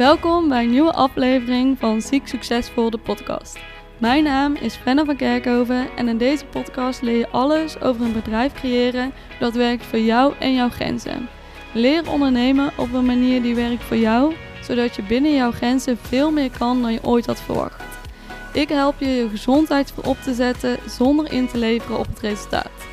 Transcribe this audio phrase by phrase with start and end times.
[0.00, 3.58] Welkom bij een nieuwe aflevering van Ziek Succesvol, de podcast.
[3.98, 8.12] Mijn naam is Fenna van Kerkhoven en in deze podcast leer je alles over een
[8.12, 11.28] bedrijf creëren dat werkt voor jou en jouw grenzen.
[11.72, 16.30] Leer ondernemen op een manier die werkt voor jou, zodat je binnen jouw grenzen veel
[16.30, 17.82] meer kan dan je ooit had verwacht.
[18.52, 22.89] Ik help je je gezondheid op te zetten zonder in te leveren op het resultaat.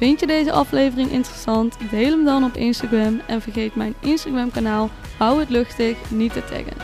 [0.00, 1.90] Vind je deze aflevering interessant?
[1.90, 6.44] Deel hem dan op Instagram en vergeet mijn Instagram kanaal Hou het luchtig niet te
[6.44, 6.76] taggen.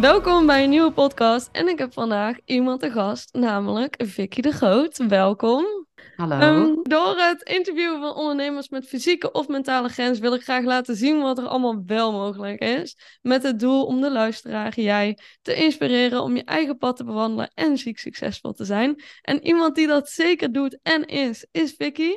[0.00, 4.52] Welkom bij een nieuwe podcast en ik heb vandaag iemand te gast, namelijk Vicky de
[4.52, 4.96] Groot.
[5.08, 5.87] Welkom.
[6.18, 6.38] Hallo.
[6.38, 10.96] Ehm, door het interviewen van ondernemers met fysieke of mentale grens wil ik graag laten
[10.96, 12.96] zien wat er allemaal wel mogelijk is.
[13.22, 17.50] Met het doel om de luisteraar, jij, te inspireren om je eigen pad te bewandelen
[17.54, 19.02] en ziek succesvol te zijn.
[19.22, 22.12] En iemand die dat zeker doet en is, is Vicky.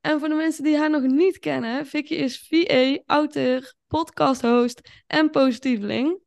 [0.00, 5.30] En voor de mensen die haar nog niet kennen, Vicky is VA, auteur, podcasthost en
[5.30, 6.18] positieveling.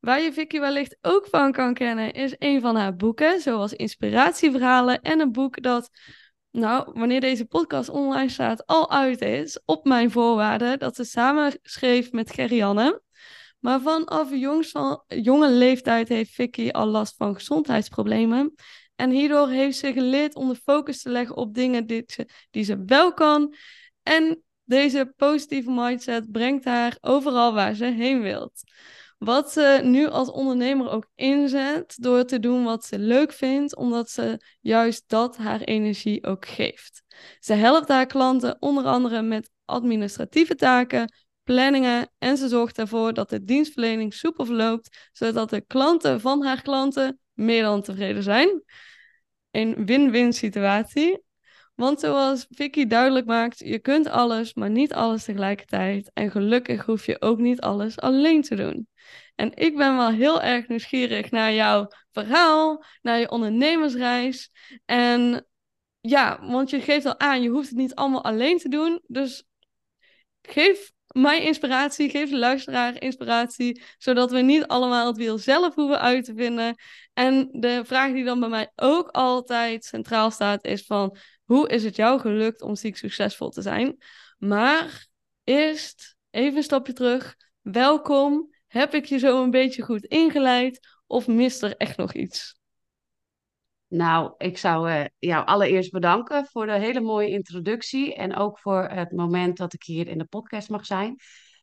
[0.00, 5.00] Waar je Vicky wellicht ook van kan kennen, is een van haar boeken, zoals inspiratieverhalen
[5.00, 5.90] en een boek dat,
[6.56, 11.58] nou, wanneer deze podcast online staat, al uit is, op mijn voorwaarden, dat ze samen
[11.62, 13.02] schreef met Gerianne.
[13.58, 14.72] Maar vanaf jongs,
[15.06, 18.54] jonge leeftijd heeft Vicky al last van gezondheidsproblemen.
[18.94, 22.64] En hierdoor heeft ze geleerd om de focus te leggen op dingen die ze, die
[22.64, 23.54] ze wel kan.
[24.02, 28.62] En deze positieve mindset brengt haar overal waar ze heen wilt.
[29.18, 34.10] Wat ze nu als ondernemer ook inzet door te doen wat ze leuk vindt, omdat
[34.10, 37.02] ze juist dat haar energie ook geeft.
[37.40, 43.30] Ze helpt haar klanten onder andere met administratieve taken, planningen en ze zorgt ervoor dat
[43.30, 48.62] de dienstverlening soepel verloopt, zodat de klanten van haar klanten meer dan tevreden zijn.
[49.50, 51.24] Een win-win situatie.
[51.76, 56.10] Want zoals Vicky duidelijk maakt, je kunt alles, maar niet alles tegelijkertijd.
[56.14, 58.88] En gelukkig hoef je ook niet alles alleen te doen.
[59.34, 64.50] En ik ben wel heel erg nieuwsgierig naar jouw verhaal, naar je ondernemersreis.
[64.84, 65.46] En
[66.00, 69.00] ja, want je geeft al aan, je hoeft het niet allemaal alleen te doen.
[69.06, 69.44] Dus
[70.42, 76.00] geef mij inspiratie, geef de luisteraar inspiratie, zodat we niet allemaal het wiel zelf hoeven
[76.00, 76.74] uit te vinden.
[77.12, 81.84] En de vraag die dan bij mij ook altijd centraal staat is van, hoe is
[81.84, 83.96] het jou gelukt om ziek succesvol te zijn?
[84.38, 85.06] Maar
[85.44, 87.36] eerst even een stapje terug.
[87.60, 88.54] Welkom.
[88.66, 92.58] Heb ik je zo een beetje goed ingeleid of mist er echt nog iets?
[93.88, 98.88] Nou, ik zou uh, jou allereerst bedanken voor de hele mooie introductie en ook voor
[98.88, 101.16] het moment dat ik hier in de podcast mag zijn.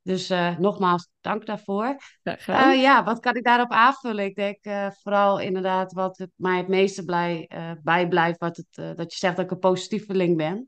[0.03, 1.97] Dus uh, nogmaals, dank daarvoor.
[2.23, 4.25] Uh, ja, wat kan ik daarop aanvullen?
[4.25, 4.57] Ik denk
[5.01, 7.49] vooral inderdaad wat het mij het meeste blij,
[7.83, 10.65] bijblijft, wat het, dat je zegt dat ik een positieveling ben.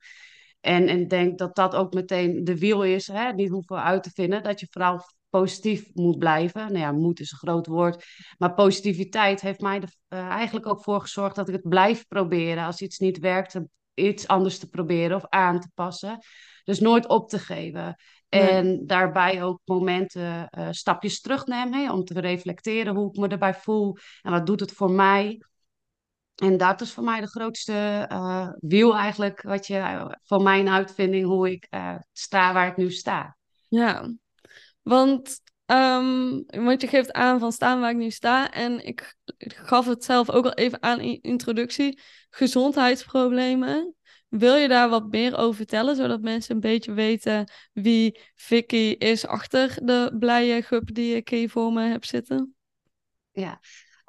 [0.62, 3.34] En, en ik denk dat dat ook meteen de wiel is, hè?
[3.34, 6.62] niet hoeven uit te vinden, dat je vooral positief moet blijven.
[6.62, 8.06] Nou ja, moet is een groot woord.
[8.38, 9.90] Maar positiviteit heeft mij er
[10.30, 12.66] eigenlijk ook voor gezorgd dat ik het blijf proberen.
[12.66, 13.60] Als iets niet werkt,
[13.94, 16.18] iets anders te proberen of aan te passen.
[16.64, 17.96] Dus nooit op te geven.
[18.30, 23.98] En daarbij ook momenten, uh, stapjes terugnemen om te reflecteren hoe ik me erbij voel
[24.22, 25.42] en wat doet het voor mij.
[26.36, 31.26] En dat is voor mij de grootste uh, wiel eigenlijk, wat je, van mijn uitvinding,
[31.26, 31.68] hoe ik
[32.12, 33.38] sta waar ik nu sta.
[33.68, 34.14] Ja,
[34.82, 38.52] want, um, want je geeft aan van staan waar ik nu sta.
[38.52, 42.00] En ik, gaf het zelf ook al even aan in introductie.
[42.30, 43.96] Gezondheidsproblemen.
[44.38, 49.28] Wil je daar wat meer over vertellen, zodat mensen een beetje weten wie Vicky is
[49.28, 52.56] achter de blije gup die ik hier voor me heb zitten?
[53.32, 53.60] Ja,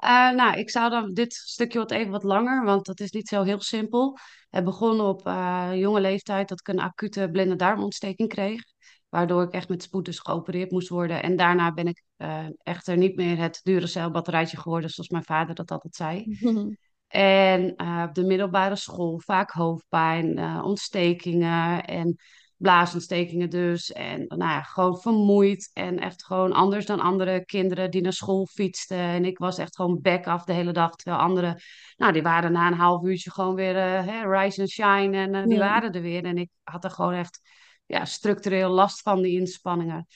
[0.03, 3.27] uh, nou, ik zou dan dit stukje wat even wat langer, want dat is niet
[3.27, 4.17] zo heel simpel.
[4.49, 8.63] Het begon op uh, jonge leeftijd dat ik een acute blinde darmontsteking kreeg.
[9.09, 11.23] Waardoor ik echt met spoed dus geopereerd moest worden.
[11.23, 15.55] En daarna ben ik uh, echter niet meer het dure celbatterijtje geworden, zoals mijn vader
[15.55, 16.25] dat altijd zei.
[17.07, 22.17] en uh, op de middelbare school vaak hoofdpijn, uh, ontstekingen en
[22.57, 23.91] blaasontstekingen dus.
[23.91, 28.45] En nou ja, gewoon vermoeid en echt gewoon anders dan andere kinderen die naar school
[28.45, 28.97] fietsten.
[28.97, 30.95] En ik was echt gewoon back af de hele dag.
[30.95, 31.61] Terwijl anderen,
[31.95, 35.57] nou die waren na een half uurtje gewoon weer hè, rise and shine en die
[35.57, 35.69] ja.
[35.69, 36.23] waren er weer.
[36.23, 37.41] En ik had er gewoon echt
[37.85, 40.07] ja, structureel last van die inspanningen.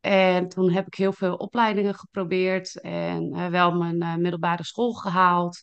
[0.00, 5.62] En toen heb ik heel veel opleidingen geprobeerd en uh, wel mijn middelbare school gehaald.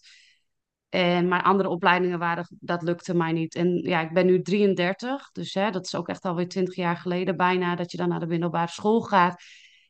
[0.93, 3.55] En maar andere opleidingen waren, dat lukte mij niet.
[3.55, 6.97] En ja, ik ben nu 33, dus hè, dat is ook echt alweer 20 jaar
[6.97, 9.43] geleden bijna dat je dan naar de middelbare school gaat.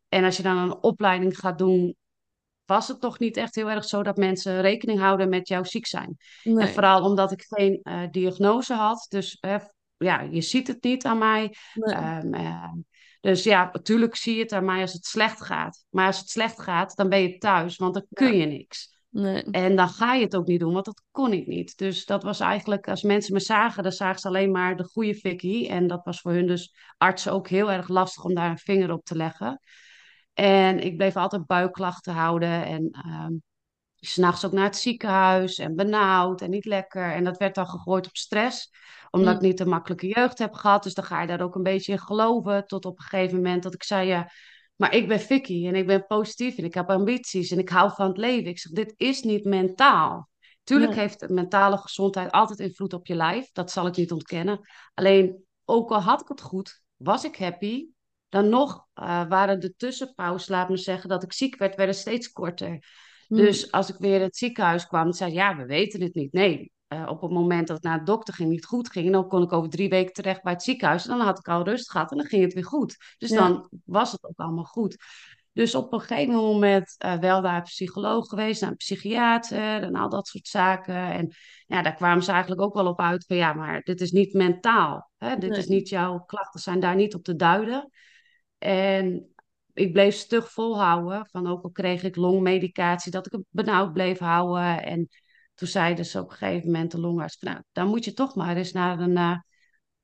[0.09, 1.95] En als je dan een opleiding gaat doen,
[2.65, 5.87] was het toch niet echt heel erg zo dat mensen rekening houden met jouw ziek
[5.87, 6.17] zijn.
[6.43, 6.67] Nee.
[6.67, 9.05] En vooral omdat ik geen uh, diagnose had.
[9.09, 9.37] Dus
[9.97, 11.55] ja, je ziet het niet aan mij.
[11.73, 11.95] Nee.
[11.95, 12.73] Um, uh,
[13.21, 15.85] Dus ja, natuurlijk zie je het aan mij als het slecht gaat.
[15.89, 18.91] Maar als het slecht gaat, dan ben je thuis, want dan kun je niks.
[19.13, 19.43] Nee.
[19.43, 21.77] En dan ga je het ook niet doen, want dat kon ik niet.
[21.77, 25.15] Dus dat was eigenlijk, als mensen me zagen, dan zagen ze alleen maar de goede
[25.15, 25.67] Vicky.
[25.67, 28.91] En dat was voor hun dus artsen ook heel erg lastig om daar een vinger
[28.91, 29.59] op te leggen.
[30.33, 33.43] En ik bleef altijd buikklachten houden en um,
[33.95, 37.11] s'nachts ook naar het ziekenhuis en benauwd en niet lekker.
[37.11, 38.69] En dat werd dan gegooid op stress,
[39.09, 39.39] omdat Mm.
[39.39, 40.83] ik niet een makkelijke jeugd heb gehad.
[40.83, 43.63] Dus dan ga je daar ook een beetje in geloven, tot op een gegeven moment
[43.63, 44.31] dat ik zei, ja,
[44.75, 47.91] maar ik ben Vicky en ik ben positief en ik heb ambities en ik hou
[47.95, 48.49] van het leven.
[48.49, 50.29] Ik zeg, dit is niet mentaal.
[50.63, 50.99] Tuurlijk Nee.
[50.99, 54.59] heeft mentale gezondheid altijd invloed op je lijf, dat zal ik niet ontkennen.
[54.93, 57.87] Alleen, ook al had ik het goed, was ik happy,
[58.29, 62.31] dan nog eh, waren de tussenpauzes, laat me zeggen, dat ik ziek werd, werden steeds
[62.31, 62.69] korter.
[63.27, 63.37] Mm.
[63.37, 66.33] Dus als ik weer in het ziekenhuis kwam, zei ze, ja, we weten het niet.
[66.33, 69.27] Nee, eh, op het moment dat het naar de dokter ging, niet goed ging, dan
[69.27, 71.07] kon ik over drie weken terecht bij het ziekenhuis.
[71.07, 72.97] En dan had ik al rust gehad en dan ging het weer goed.
[73.17, 73.35] Dus Ja.
[73.37, 74.97] dan was het ook allemaal goed.
[75.53, 79.95] Dus op een gegeven moment eh, wel naar een psycholoog geweest, naar een psychiater en
[79.95, 80.95] al dat soort zaken.
[80.95, 81.33] En
[81.65, 84.33] ja, daar kwamen ze eigenlijk ook wel op uit van ja, maar dit is niet
[84.33, 85.11] mentaal.
[85.17, 85.37] Hè?
[85.37, 85.59] Dit Nee.
[85.59, 87.89] is niet jouw klachten, zijn daar niet op te duiden.
[88.57, 89.33] En
[89.73, 94.19] ik bleef stug volhouden, van ook al kreeg ik longmedicatie, dat ik het benauwd bleef
[94.19, 94.83] houden.
[94.83, 95.07] En
[95.53, 98.57] toen zeiden ze op een gegeven moment, de longarts, nou, dan moet je toch maar
[98.57, 99.37] eens naar een, eh,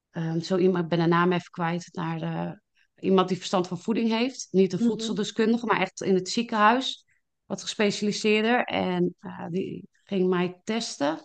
[0.10, 2.52] eh, zo iemand, ik ben de naam even kwijt, naar eh,
[3.00, 4.48] iemand die verstand van voeding heeft.
[4.52, 4.88] Niet een Mhm.
[4.88, 7.06] voedseldeskundige, maar echt in het ziekenhuis,
[7.46, 8.64] wat gespecialiseerder.
[8.64, 11.20] En eh, die ging mij testen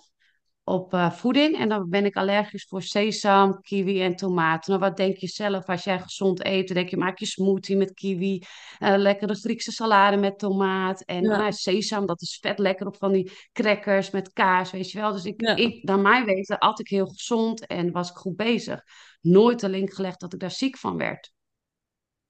[0.64, 1.58] op eh, voeding.
[1.58, 4.70] En dan ben ik allergisch voor sesam, kiwi en tomaten.
[4.72, 6.66] Nou, wat denk je zelf als jij gezond eet?
[6.66, 8.42] Dan denk je, maak je smoothie met kiwi.
[8.78, 11.00] eh lekkere Griekse salade met tomaat.
[11.04, 11.36] En Ja.
[11.38, 15.12] nou, sesam, dat is vet lekker op van die crackers met kaas, weet je wel.
[15.12, 15.56] Dus ik, Ja.
[15.56, 18.82] ik naar mijn weten, at ik heel gezond en was ik goed bezig.
[19.20, 21.32] Nooit de link gelegd dat ik daar ziek van werd.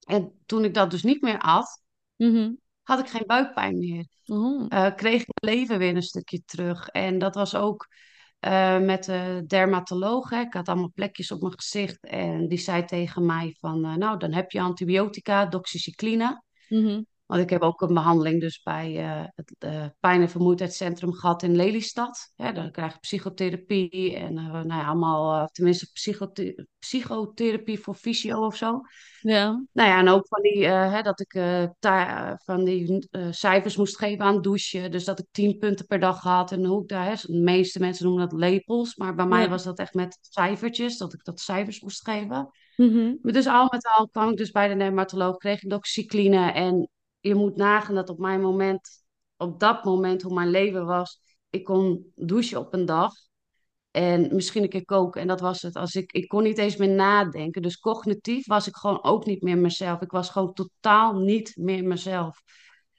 [0.07, 1.83] En toen ik dat dus niet meer at,
[2.17, 2.53] Mhm.
[2.83, 4.67] had ik geen buikpijn meer Oh.
[4.69, 6.89] eh, kreeg ik mijn leven weer een stukje terug.
[6.89, 7.89] En dat was ook
[8.45, 10.31] eh, met de dermatoloog.
[10.31, 10.41] Hè.
[10.41, 12.07] Ik had allemaal plekjes op mijn gezicht.
[12.07, 16.43] En die zei tegen mij van, eh, nou, dan heb je antibiotica, doxycycline.
[16.69, 17.03] Mhm.
[17.27, 21.43] Want ik heb ook een behandeling dus bij eh, het eh, pijn- en vermoeidheidscentrum gehad
[21.43, 22.33] in Lelystad.
[22.37, 25.91] Dan krijg je psychotherapie en eh, nou ja, allemaal, tenminste
[26.79, 28.81] psychotherapie voor fysio of zo.
[29.21, 29.65] Ja.
[29.73, 31.33] Nou ja, en ook van die, hè, dat ik
[32.45, 34.91] van die cijfers moest geven aan douchen.
[34.91, 36.53] Dus dat ik tien punten per dag had.
[36.53, 38.97] En hoe ik daar, hè, de meeste mensen noemen dat lepels.
[38.97, 42.49] Maar bij mij was dat echt met cijfertjes, dat ik dat cijfers moest geven.
[42.77, 43.15] Mhm.
[43.23, 46.53] Maar dus al met al kwam ik dus bij de dermatoloog, kreeg ik doxycycline.
[46.53, 46.89] En
[47.29, 49.05] je moet nagaan dat op mijn moment,
[49.37, 53.13] op dat moment hoe mijn leven was, ik kon douchen op een dag.
[53.91, 55.21] En misschien een keer koken.
[55.21, 55.77] En dat was het.
[55.77, 57.63] Als ik, ik kon niet eens meer nadenken.
[57.63, 60.01] Dus cognitief was ik gewoon ook niet meer mezelf.
[60.01, 62.43] Ik was gewoon totaal niet meer mezelf.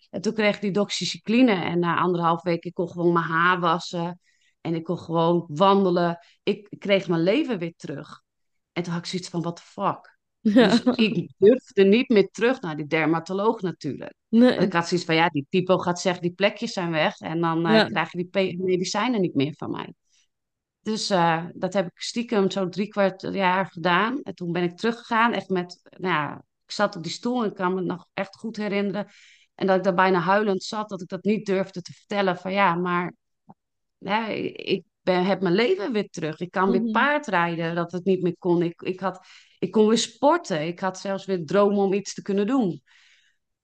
[0.10, 1.52] En toen kreeg ik die doxycycline.
[1.52, 4.20] En na anderhalf week, ik kon gewoon mijn haar wassen.
[4.62, 6.18] En ik kon gewoon wandelen.
[6.44, 8.22] Ik kreeg mijn leven weer terug.
[8.72, 10.15] En toen had ik zoiets van, the fuck?
[10.54, 10.68] Ja.
[10.68, 14.14] Dus ik durfde niet meer terug naar die dermatoloog natuurlijk.
[14.30, 14.58] Nee.
[14.58, 17.20] ik had zoiets van, ja, die typo gaat zeggen, die plekjes zijn weg.
[17.20, 17.86] En dan eh, Ja.
[17.86, 19.94] krijg je die medicijnen niet meer van mij.
[20.82, 24.22] Dus eh, dat heb ik stiekem zo drie kwart jaar gedaan.
[24.22, 27.50] En toen ben ik teruggegaan, echt met, nou ja, ik zat op die stoel en
[27.50, 29.08] ik kan me nog echt goed herinneren.
[29.56, 32.38] En dat ik daar bijna huilend zat, dat ik dat niet durfde te vertellen.
[32.38, 33.14] Van ja, maar
[33.98, 36.40] ja, ik ben, heb mijn leven weer terug.
[36.40, 36.92] Ik kan weer Mhm.
[36.92, 38.62] paardrijden, dat het niet meer kon.
[38.62, 39.28] Ik, ik, had,
[39.60, 40.68] ik kon weer sporten.
[40.68, 42.82] Ik had zelfs weer dromen om iets te kunnen doen.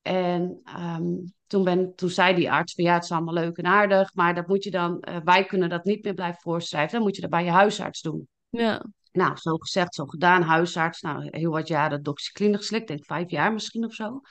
[0.01, 1.15] En ehm,
[1.48, 4.36] toen, ben, toen zei die arts van ja, het is allemaal leuk en aardig, maar
[4.36, 6.93] dat moet je dan, eh, wij kunnen dat niet meer blijven voorschrijven.
[6.93, 8.27] Dan moet je dat bij je huisarts doen.
[8.50, 8.86] Ja.
[9.12, 11.01] Nou, zo gezegd, zo gedaan, huisarts.
[11.01, 14.21] Nou, heel wat jaren doxycline geslikt, denk vijf jaar misschien of zo.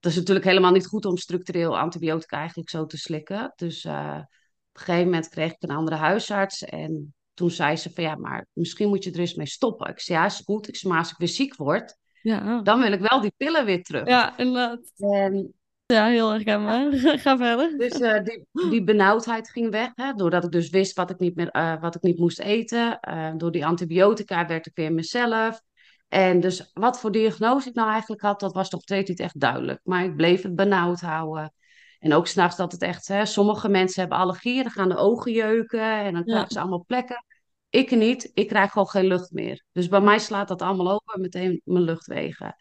[0.00, 3.52] Dat is natuurlijk helemaal niet goed om structureel antibiotica eigenlijk zo te slikken.
[3.56, 4.20] Dus eh,
[4.72, 8.46] een gegeven moment kreeg ik een andere huisarts en toen zei ze van ja, maar
[8.52, 9.88] misschien moet je er eens mee stoppen.
[9.90, 10.68] Ik zei ja, is goed.
[10.68, 12.60] Ik zei maar als ik weer ziek word, Ja.
[12.62, 14.06] dan wil ik wel die pillen weer terug.
[14.08, 14.92] Ja, inderdaad.
[14.96, 15.54] En
[15.86, 16.92] Ja, heel herkenbaar.
[17.22, 17.78] Ga verder.
[17.78, 21.34] Dus eh, die, die benauwdheid ging weg, hè, doordat ik dus wist wat ik niet,
[21.36, 23.00] meer, eh, wat ik niet moest eten.
[23.00, 25.60] Eh, door die antibiotica werd ik weer mezelf.
[26.08, 29.40] En dus wat voor diagnose ik nou eigenlijk had, dat was nog steeds niet echt
[29.40, 29.80] duidelijk.
[29.82, 31.52] Maar ik bleef het benauwd houden.
[32.00, 35.32] En ook s'nachts dat het echt, hè, sommige mensen hebben allergieën, dan gaan de ogen
[35.32, 36.32] jeuken en dan Ja.
[36.32, 37.24] krijgen ze allemaal plekken.
[37.70, 39.64] Ik niet, ik krijg gewoon geen lucht meer.
[39.72, 42.54] Dus bij mij slaat dat allemaal over, meteen mijn luchtwegen.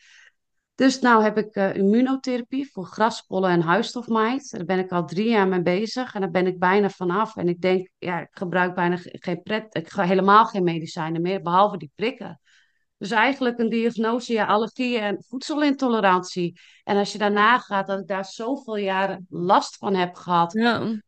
[0.76, 4.52] Dus nou heb ik eh, immunotherapie voor graspollen en huisstofmijt.
[4.52, 7.36] Daar ben ik al drie jaar mee bezig en daar ben ik bijna vanaf.
[7.36, 11.22] En ik denk, ja, ik gebruik bijna ge- geen pret, ik ga helemaal geen medicijnen
[11.22, 12.40] meer, behalve die prikken.
[13.00, 16.60] Dus eigenlijk een diagnose, ja, allergie en voedselintolerantie.
[16.84, 21.02] En als je daarna gaat, dat ik daar zoveel jaren last van heb gehad, Ja.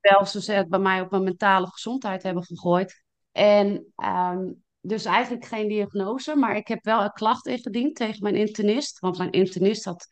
[0.00, 3.04] wel ze het bij mij op mijn mentale gezondheid hebben gegooid.
[3.32, 8.36] En ehm, dus eigenlijk geen diagnose, maar ik heb wel een klacht ingediend tegen mijn
[8.36, 8.98] internist.
[8.98, 10.06] Want mijn internist had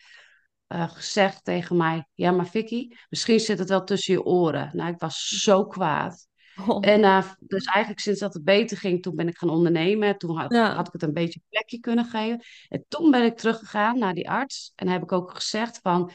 [0.66, 4.70] eh, gezegd tegen mij: Ja, maar Vicky, misschien zit het wel tussen je oren.
[4.72, 6.26] Nou, ik was zo kwaad.
[6.66, 6.78] Oh.
[6.86, 10.18] En uh, dus eigenlijk sinds dat het beter ging, toen ben ik gaan ondernemen.
[10.18, 10.74] Toen had, Ja.
[10.74, 12.42] had ik het een beetje een plekje kunnen geven.
[12.68, 14.72] En toen ben ik teruggegaan naar die arts.
[14.74, 16.10] En heb ik ook gezegd van,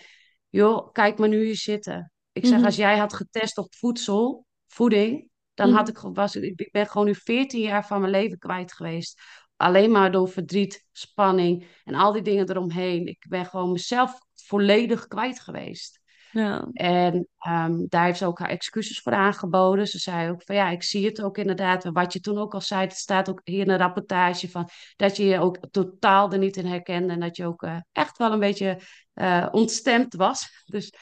[0.50, 2.12] joh, kijk maar nu hier zitten.
[2.32, 2.66] Ik zeg, Mhm.
[2.66, 5.78] als jij had getest op voedsel, voeding, dan Mhm.
[5.78, 9.22] had ik, was, ik ben gewoon nu 14 jaar van mijn leven kwijt geweest.
[9.56, 13.08] Alleen maar door verdriet, spanning en al die dingen eromheen.
[13.08, 16.00] Ik ben gewoon mezelf volledig kwijt geweest.
[16.32, 16.68] Ja.
[16.74, 19.88] En ehm, daar heeft ze ook haar excuses voor aangeboden.
[19.88, 21.84] Ze zei ook van ja, ik zie het ook inderdaad.
[21.84, 25.18] Wat je toen ook al zei, het staat ook hier in de rapportage van dat
[25.18, 27.14] je je ook totaal er niet in herkende.
[27.14, 28.80] En dat je ook eh, echt wel een beetje
[29.14, 30.46] eh, ontstemd was.
[30.66, 30.94] Dus,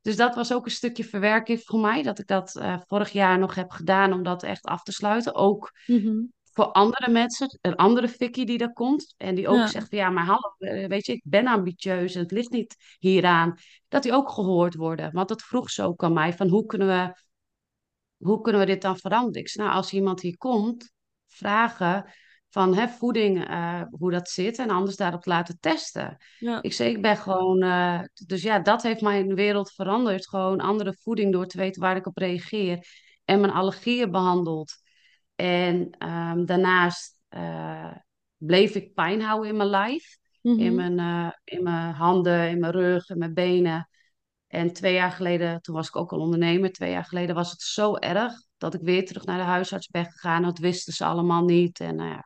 [0.00, 2.02] dus dat was ook een stukje verwerking voor mij.
[2.02, 5.34] Dat ik dat eh, vorig jaar nog heb gedaan om dat echt af te sluiten.
[5.34, 6.20] Ook Mhm.
[6.52, 9.14] Voor andere mensen, een andere fikkie die daar komt.
[9.16, 9.66] En die ook Ja.
[9.66, 12.76] zegt van ja, maar hallo, eh, weet je, ik ben ambitieus en het ligt niet
[12.98, 13.54] hieraan.
[13.88, 15.12] Dat die ook gehoord worden.
[15.12, 17.14] Want dat vroeg ze ook aan mij van hoe kunnen we,
[18.16, 19.40] hoe kunnen we dit dan veranderen?
[19.40, 20.92] Ik zei, nou, als iemand hier komt,
[21.26, 22.12] vragen
[22.48, 24.58] van hè, voeding, eh, hoe dat zit.
[24.58, 26.16] En anders daarop laten testen.
[26.38, 26.62] Ja.
[26.62, 30.28] Ik zei, ik ben gewoon, eh, dus ja, dat heeft mijn wereld veranderd.
[30.28, 32.86] Gewoon andere voeding door te weten waar ik op reageer.
[33.24, 34.81] En mijn allergieën behandeld.
[35.42, 37.92] En ehm, daarnaast eh,
[38.36, 40.18] bleef ik pijn houden in mijn lijf.
[40.42, 40.74] In, Mhm.
[40.74, 43.88] mijn, eh, in mijn handen, in mijn rug, in mijn benen.
[44.46, 47.60] En twee jaar geleden, toen was ik ook al ondernemer, twee jaar geleden was het
[47.60, 50.42] zo erg dat ik weer terug naar de huisarts ben gegaan.
[50.42, 51.80] Dat wisten ze allemaal niet.
[51.80, 52.22] En nou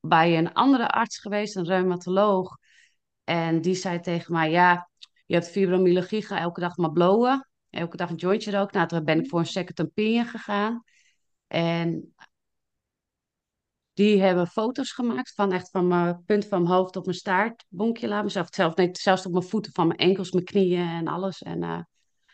[0.00, 2.56] bij een andere arts geweest, een reumatoloog.
[3.24, 4.88] En die zei tegen mij, ja,
[5.26, 7.48] je hebt fibromyalgie, ga elke dag maar blowen.
[7.70, 8.76] Elke dag een jointje roken.
[8.76, 10.84] Nou, toen ben ik voor een second opinion gegaan.
[11.46, 12.14] En
[13.94, 17.64] die hebben foto's gemaakt van echt van mijn punt van mijn hoofd op mijn staart,
[17.68, 18.46] bonkje laten mezelf.
[18.50, 21.42] Zelf, nee, zelfs op mijn voeten, van mijn enkels, mijn knieën en alles.
[21.42, 21.80] En eh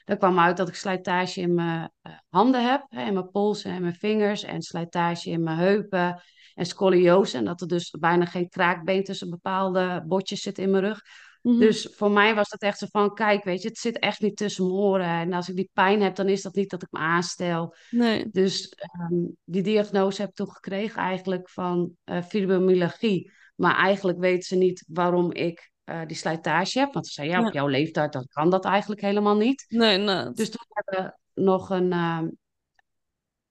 [0.06, 3.70] daar kwam uit dat ik slijtage in mijn eh, handen heb, hè, in mijn polsen
[3.70, 4.42] en mijn vingers.
[4.42, 6.22] En slijtage in mijn heupen
[6.54, 7.36] en scoliose.
[7.36, 11.00] En dat er dus bijna geen kraakbeen tussen bepaalde botjes zit in mijn rug.
[11.46, 11.58] Mhm.
[11.58, 14.36] Dus voor mij was dat echt zo van, kijk, weet je, het zit echt niet
[14.36, 15.06] tussen mijn oren.
[15.06, 17.74] En als ik die pijn heb, dan is dat niet dat ik me aanstel.
[17.90, 18.28] Nee.
[18.30, 23.32] Dus ehm, die diagnose heb ik toen gekregen eigenlijk van eh fibromyalgie.
[23.56, 26.92] Maar eigenlijk weten ze niet waarom ik eh, die slijtage heb.
[26.92, 27.48] Want ze zeiden, ja, Ja.
[27.48, 29.64] op jouw leeftijd dan kan dat eigenlijk helemaal niet.
[29.68, 29.98] Nee.
[30.32, 32.28] Dus toen hebben we nog een ehm,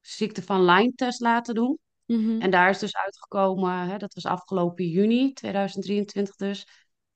[0.02, 1.80] ziekte van Lyme-test laten doen.
[2.06, 2.42] Mhm.
[2.42, 6.68] En daar is dus uitgekomen, hè, dat was afgelopen juni 2023 dus,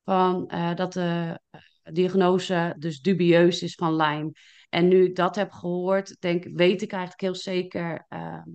[0.04, 1.60] van, eh, dat de eh,
[1.92, 4.32] diagnose dus dubieus is van Lyme.
[4.68, 8.48] En nu ik dat heb gehoord, denk, weet ik eigenlijk heel zeker ehm,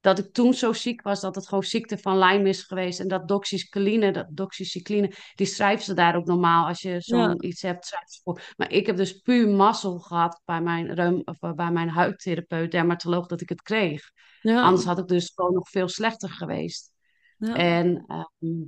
[0.00, 3.00] dat ik toen zo ziek was dat het gewoon ziekte van Lyme is geweest.
[3.00, 7.34] En dat doxycycline, dat doxycycline, die schrijven ze daar ook normaal als je zo'n Ja.
[7.38, 7.86] iets hebt.
[7.86, 8.42] schrijven ze voor.
[8.56, 12.70] Maar ik heb dus puur mazzel gehad bij mijn, reum, of eh, bij mijn huidtherapeut,
[12.70, 14.10] dermatoloog, dat ik het kreeg.
[14.40, 14.62] Ja.
[14.62, 16.92] Anders had ik dus gewoon nog veel slechter geweest.
[17.36, 17.54] Ja.
[17.54, 18.62] En, ehm,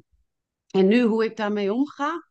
[0.71, 2.29] en nu hoe ik daarmee omga.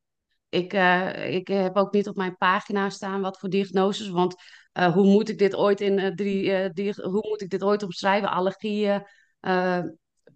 [0.50, 4.10] Ik, eh, ik heb ook niet op mijn pagina staan wat voor diagnoses.
[4.10, 4.36] Want
[4.72, 6.54] eh, hoe moet ik dit ooit in eh, drie,
[6.94, 8.30] hoe moet ik dit ooit omschrijven?
[8.32, 9.06] Allergieën,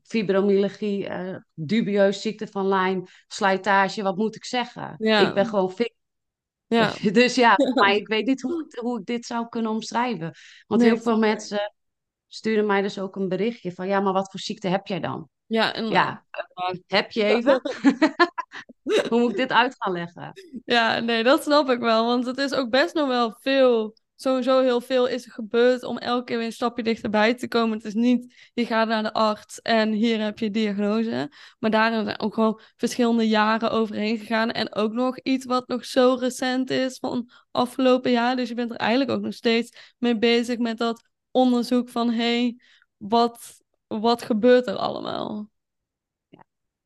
[0.03, 1.09] fibromyalgie,
[1.53, 4.03] dubieus ziekte van Lyme, slijtage.
[4.03, 4.95] Wat moet ik zeggen?
[4.97, 5.27] Ja.
[5.27, 5.93] Ik ben gewoon fit.
[6.67, 6.93] Ja.
[7.11, 10.31] Dus ja, maar ik weet niet hoe, ik- hoe ik dit zou kunnen omschrijven.
[10.67, 11.73] Want Nee, heel veel mensen
[12.27, 15.29] sturen mij dus ook een berichtje van ja, maar wat voor ziekte heb jij dan?
[15.53, 17.61] Ja, en, Ja, eh, heb je even?
[19.09, 20.31] Hoe moet ik dit uit gaan leggen?
[20.65, 22.05] Ja, nee, dat snap ik wel.
[22.05, 23.95] Want het is ook best nog wel veel.
[24.15, 27.77] Sowieso heel veel is er gebeurd om elke keer weer een stapje dichterbij te komen.
[27.77, 31.31] Het is niet, je gaat naar de arts en hier heb je diagnose.
[31.59, 34.51] Maar daarin zijn ook gewoon verschillende jaren overheen gegaan.
[34.51, 38.35] En ook nog iets wat nog zo recent is van afgelopen jaar.
[38.35, 42.09] Dus je bent er eigenlijk ook nog steeds mee bezig met dat onderzoek van...
[42.09, 42.57] hé, hey,
[42.97, 43.62] wat,
[44.01, 45.51] wat gebeurt er allemaal?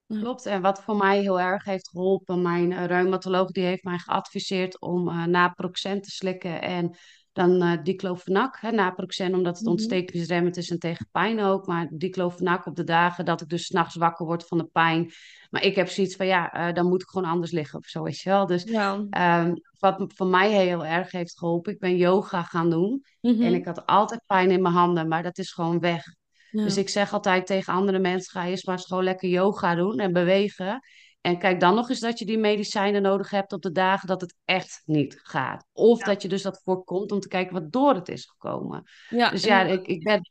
[0.07, 0.45] Klopt.
[0.45, 4.81] En wat voor mij heel erg heeft geholpen, mijn eh, reumatoloog die heeft mij geadviseerd
[4.81, 6.95] om eh naproxen te slikken en
[7.31, 8.57] dan eh diclofenac.
[8.59, 9.71] Hè, naproxen omdat het Mhm.
[9.71, 13.69] ontstekingsremmend is en tegen pijn ook, maar diclofenac op de dagen dat ik dus 's
[13.69, 15.11] nachts wakker word van de pijn.
[15.49, 18.19] Maar ik heb zoiets van ja, dan moet ik gewoon anders liggen of zo, weet
[18.19, 18.45] je wel.
[18.45, 19.05] Dus Ja.
[19.09, 23.53] ehm, wat voor mij heel erg heeft geholpen, ik ben yoga gaan doen en Mhm.
[23.53, 26.03] ik had altijd pijn in mijn handen, maar dat is gewoon weg.
[26.51, 29.99] Dus ik zeg altijd tegen andere mensen: ga eerst maar eens gewoon lekker yoga doen
[29.99, 30.79] en bewegen.
[31.21, 34.21] En kijk dan nog eens dat je die medicijnen nodig hebt op de dagen dat
[34.21, 35.65] het echt niet gaat.
[35.71, 38.83] Of dat je dus dat voorkomt om te kijken wat door het is gekomen.
[39.09, 40.21] Ja, dus ja, ik, ik, ben,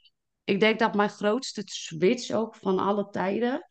[0.45, 3.71] ik denk dat mijn grootste switch ook van alle tijden,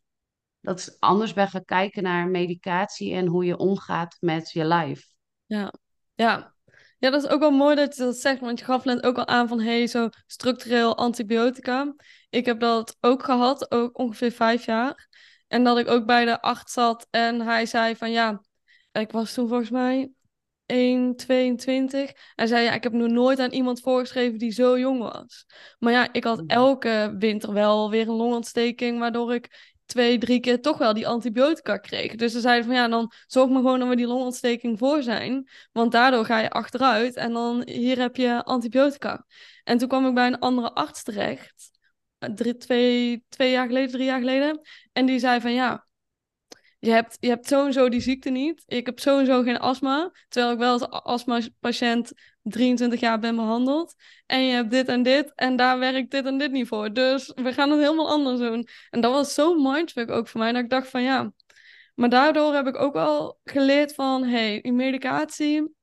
[0.60, 5.06] dat is anders ben gaan kijken naar medicatie en hoe je omgaat met je lijf.
[5.46, 5.72] Ja,
[6.14, 6.55] ja.
[6.98, 9.16] Ja, dat is ook wel mooi dat je dat zegt, want je gaf net ook
[9.16, 11.94] al aan van hey, zo structureel antibiotica.
[12.30, 15.08] Ik heb dat ook gehad, ook ongeveer vijf jaar.
[15.48, 18.42] En dat ik ook bij de acht zat en hij zei van ja,
[18.92, 20.10] ik was toen volgens mij
[20.72, 20.76] 1,22.
[22.34, 25.46] Hij zei ja, ik heb nog nooit aan iemand voorgeschreven die zo jong was.
[25.78, 30.60] Maar ja, ik had elke winter wel weer een longontsteking, waardoor ik twee, drie keer
[30.60, 32.14] toch wel die antibiotica kreeg.
[32.14, 35.48] Dus ze zeiden van ja, dan zorg maar gewoon dat we die longontsteking voor zijn.
[35.72, 39.26] Want daardoor ga je achteruit en dan hier heb je antibiotica.
[39.64, 41.70] En toen kwam ik bij een andere arts terecht.
[42.34, 44.60] Drie, twee, twee jaar geleden, drie jaar geleden.
[44.92, 45.85] En die zei van ja,
[46.86, 48.62] je hebt, je hebt sowieso die ziekte niet.
[48.66, 50.12] Ik heb sowieso geen astma.
[50.28, 52.12] Terwijl ik wel als astma-patiënt
[52.42, 53.94] 23 jaar ben behandeld.
[54.26, 55.32] En je hebt dit en dit.
[55.34, 56.92] En daar werkt dit en dit niet voor.
[56.92, 58.68] Dus we gaan het helemaal anders doen.
[58.90, 60.52] En dat was zo'n mindfuck ook voor mij.
[60.52, 61.32] Dat ik dacht van ja.
[61.94, 64.24] Maar daardoor heb ik ook wel geleerd van...
[64.24, 65.74] hey, die medicatie...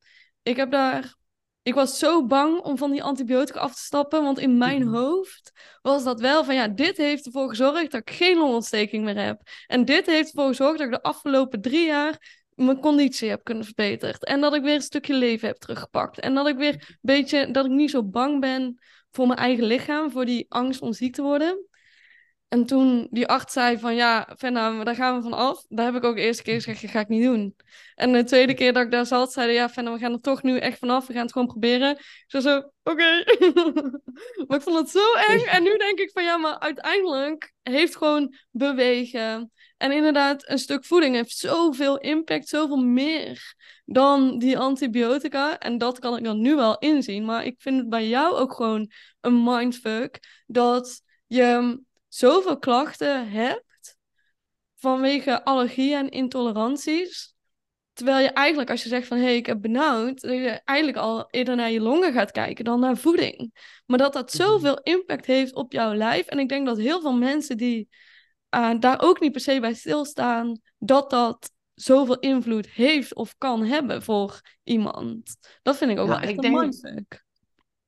[0.43, 1.15] Ik heb daar
[1.63, 4.23] ik was zo bang om van die antibiotica af te stappen.
[4.23, 4.93] Want in mijn mhm.
[4.95, 5.51] hoofd
[5.81, 9.41] was dat wel van ja, dit heeft ervoor gezorgd dat ik geen longontsteking meer heb.
[9.67, 13.65] En dit heeft ervoor gezorgd dat ik de afgelopen drie jaar mijn conditie heb kunnen
[13.65, 14.19] verbeteren.
[14.19, 16.19] En dat ik weer een stukje leven heb teruggepakt.
[16.19, 18.79] En dat ik weer een beetje, dat ik niet zo bang ben
[19.11, 21.67] voor mijn eigen lichaam, voor die angst om ziek te worden.
[22.53, 25.65] En toen die arts zei van ja, Fenna, daar gaan we van af.
[25.69, 27.55] Daar heb ik ook de eerste keer gezegd, dat ga ik niet doen.
[27.95, 30.43] En de tweede keer dat ik daar zat, zeiden ja, Fenna, we gaan er toch
[30.43, 31.07] nu echt vanaf.
[31.07, 31.91] We gaan het gewoon proberen.
[31.91, 33.23] Ik zei zo, oké.
[34.47, 35.39] maar ik vond het zo eng.
[35.39, 39.51] En nu denk ik van ja, maar uiteindelijk heeft gewoon bewegen.
[39.77, 43.55] En inderdaad, een stuk voeding heeft zoveel impact, zoveel meer
[43.85, 45.59] dan die antibiotica.
[45.59, 47.25] En dat kan ik dan nu wel inzien.
[47.25, 48.91] Maar ik vind het bij jou ook gewoon
[49.21, 51.81] een mindfuck dat je
[52.13, 53.97] zoveel klachten hebt
[54.75, 57.35] vanwege allergieën en intoleranties.
[57.93, 60.97] Terwijl je eigenlijk, als je zegt van hé, hey, ik heb benauwd, dat je eigenlijk
[60.97, 63.53] al eerder naar je longen gaat kijken dan naar voeding.
[63.85, 64.43] Maar dat dat mhm.
[64.43, 66.25] zoveel impact heeft op jouw lijf.
[66.25, 67.89] En ik denk dat heel veel mensen die
[68.55, 73.63] uh, daar ook niet per se bij stilstaan, dat dat zoveel invloed heeft of kan
[73.63, 75.35] hebben voor iemand.
[75.61, 77.22] Dat vind ik ook wel echt een mindfuck.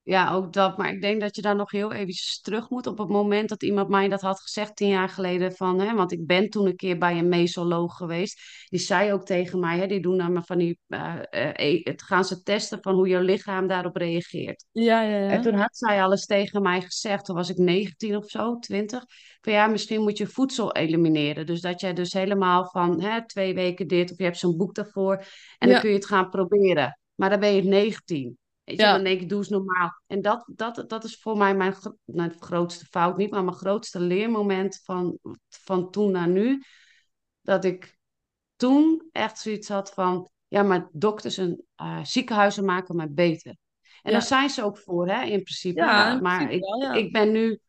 [0.05, 0.77] Ja, ook dat.
[0.77, 3.63] Maar ik denk dat je daar nog heel eventjes terug moet op het moment dat
[3.63, 5.51] iemand mij dat had gezegd tien jaar geleden.
[5.55, 8.41] Van, hè, want ik ben toen een keer bij een mesoloog geweest.
[8.69, 12.01] Die zei ook tegen mij, hè, die doen dan maar van die, uh, uh, het
[12.01, 14.65] gaan ze testen van hoe je lichaam daarop reageert.
[14.71, 15.29] Ja, ja, ja.
[15.29, 19.03] En toen had zij alles tegen mij gezegd, toen was ik 19 of zo, 20.
[19.41, 21.45] Van ja, misschien moet je voedsel elimineren.
[21.45, 24.75] Dus dat jij dus helemaal van hè, twee weken dit, of je hebt zo'n boek
[24.75, 25.25] daarvoor.
[25.57, 26.99] En dan kun je het gaan proberen.
[27.15, 28.37] Maar dan ben je 19.
[28.65, 30.01] Weet je, dan denk ik, doe eens normaal.
[30.07, 31.75] En dat, dat, dat is voor mij mijn
[32.05, 36.63] nou, grootste fout, niet, maar mijn grootste leermoment van, van toen naar nu.
[37.41, 37.97] Dat ik
[38.55, 43.57] toen echt zoiets had van, ja, maar dokters en uh, ziekenhuizen maken mij beter.
[44.01, 45.79] En daar zijn ze ook voor, hè, in principe.
[45.79, 47.59] Ja, maar ik, ik ben nu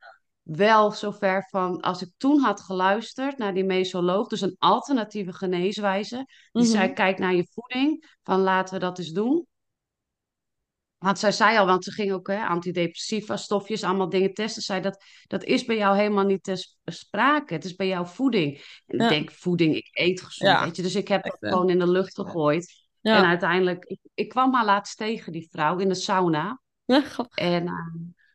[0.43, 6.17] wel zover van, als ik toen had geluisterd naar die mesoloog, dus een alternatieve geneeswijze,
[6.53, 9.47] die mm zei, kijk naar je voeding, van laten we dat eens doen.
[10.99, 14.63] Want zij zei al, want ze ging ook hè, antidepressiva stofjes, allemaal dingen testen.
[14.63, 17.55] Zei dat dat is bij jou helemaal niet te sprake.
[17.55, 18.81] Het is bij jou voeding.
[18.87, 20.83] En ik denk, voeding, ik eet gezond, weet je.
[20.83, 22.85] Dus ik heb het gewoon in de lucht gegooid.
[23.03, 26.61] En uiteindelijk, ik, ik, kwam haar laatst tegen, die vrouw, in de sauna.
[27.35, 27.73] en uh,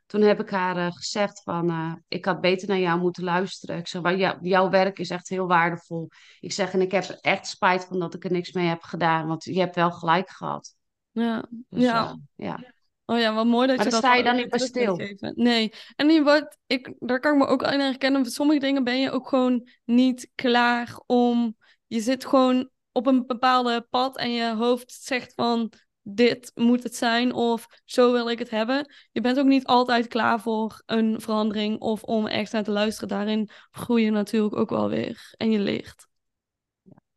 [0.06, 3.78] toen heb ik haar uh, gezegd van, uh, ik had beter naar jou moeten luisteren.
[3.78, 6.10] Ik zeg, maar jou, jouw werk is echt heel waardevol.
[6.39, 8.82] Ik zeg, en ik heb er echt spijt van dat ik er niks mee heb
[8.82, 9.28] gedaan.
[9.28, 10.76] Want je hebt wel gelijk gehad.
[11.12, 12.04] Ja, dus, ja.
[12.04, 12.74] Uh, ja.
[13.06, 14.00] Oh ja, wat mooi dat maar je dat...
[14.00, 15.00] sta je dan niet bij stil.
[15.36, 15.74] Nee.
[15.95, 18.21] En je wordt, ik, daar kan ik me ook aan herkennen.
[18.21, 21.56] Voor sommige dingen ben je ook gewoon niet klaar om...
[21.88, 25.71] Je zit gewoon op een bepaalde pad en je hoofd zegt van...
[26.04, 28.93] Dit moet het zijn of zo wil ik het hebben.
[29.12, 33.10] Je bent ook niet altijd klaar voor een verandering of om echt naar te luisteren.
[33.10, 36.08] Daarin groei je natuurlijk ook wel weer en je leert.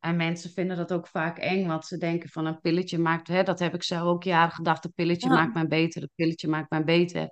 [0.05, 3.43] En mensen vinden dat ook vaak eng, want ze denken van een pilletje maakt, hè,
[3.43, 6.71] dat heb ik zelf ook jaren gedacht, een pilletje maakt mij beter, een pilletje maakt
[6.71, 7.29] mij beter.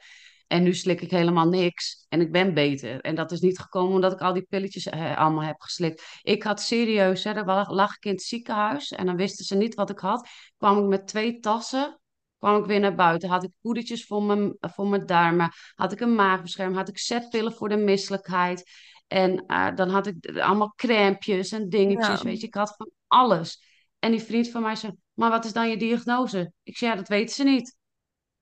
[0.47, 3.01] En nu slik ik helemaal niks en ik ben beter.
[3.01, 6.19] En dat is niet gekomen omdat ik al die pilletjes eh, allemaal heb geslikt.
[6.23, 9.75] Ik had serieus, hè, dan lag ik in het ziekenhuis en dan wisten ze niet
[9.75, 10.29] wat ik had.
[10.57, 12.01] Kwam ik met twee tassen
[12.43, 13.29] kwam ik weer naar buiten.
[13.29, 15.51] Had ik poedertjes voor mijn, voor mijn darmen.
[15.75, 16.79] Had ik een maagbescherming.
[16.79, 18.71] Had ik zetpillen voor de misselijkheid.
[19.13, 22.19] En eh, dan had ik allemaal crèmpjes en dingetjes.
[22.19, 22.25] Ja.
[22.25, 23.63] Weet je, ik had van alles.
[23.99, 26.53] En die vriend van mij zei: Maar wat is dan je diagnose?
[26.63, 27.77] Ik zei: Ja, dat weten ze niet.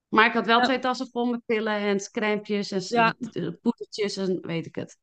[0.07, 0.63] Maar ik had wel Ja.
[0.63, 3.15] twee tassen vol met pillen en crèmpjes en Ja.
[3.61, 4.97] poedertjes en weet ik het.